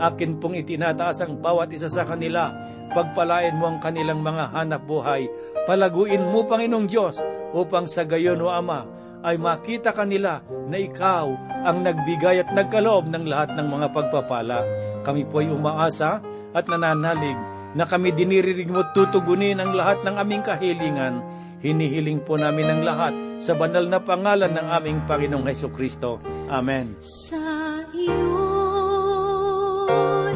akin 0.00 0.40
pong 0.40 0.56
itinataas 0.56 1.24
ang 1.24 1.40
bawat 1.40 1.68
isa 1.72 1.92
sa 1.92 2.08
kanila. 2.08 2.48
Pagpalain 2.88 3.52
mo 3.52 3.68
ang 3.68 3.84
kanilang 3.84 4.24
mga 4.24 4.56
hanap 4.56 4.88
buhay. 4.88 5.28
Palaguin 5.68 6.24
mo, 6.24 6.48
Panginoong 6.48 6.88
Diyos, 6.88 7.20
upang 7.52 7.84
sa 7.84 8.08
gayon, 8.08 8.40
O 8.40 8.48
Ama, 8.48 8.97
ay 9.22 9.36
makita 9.38 9.90
kanila 9.94 10.42
na 10.68 10.76
ikaw 10.78 11.26
ang 11.66 11.82
nagbigay 11.82 12.42
at 12.42 12.50
nagkaloob 12.54 13.10
ng 13.10 13.24
lahat 13.26 13.54
ng 13.56 13.66
mga 13.66 13.86
pagpapala. 13.90 14.62
Kami 15.02 15.26
po 15.26 15.40
ay 15.42 15.50
umaasa 15.50 16.22
at 16.54 16.64
nananalig 16.68 17.36
na 17.76 17.84
kami 17.84 18.14
dinirinig 18.14 18.70
mo 18.70 18.86
tutugunin 18.96 19.60
ang 19.60 19.76
lahat 19.76 20.00
ng 20.06 20.16
aming 20.16 20.42
kahilingan. 20.44 21.20
Hinihiling 21.58 22.22
po 22.22 22.38
namin 22.38 22.70
ang 22.70 22.82
lahat 22.86 23.14
sa 23.42 23.58
banal 23.58 23.86
na 23.90 23.98
pangalan 23.98 24.54
ng 24.54 24.66
aming 24.78 24.98
Panginoong 25.10 25.46
Heso 25.50 25.66
Kristo. 25.74 26.22
Amen. 26.46 26.94
Sa 27.02 27.42
iyo 27.90 28.38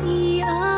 iaalay 0.02 0.71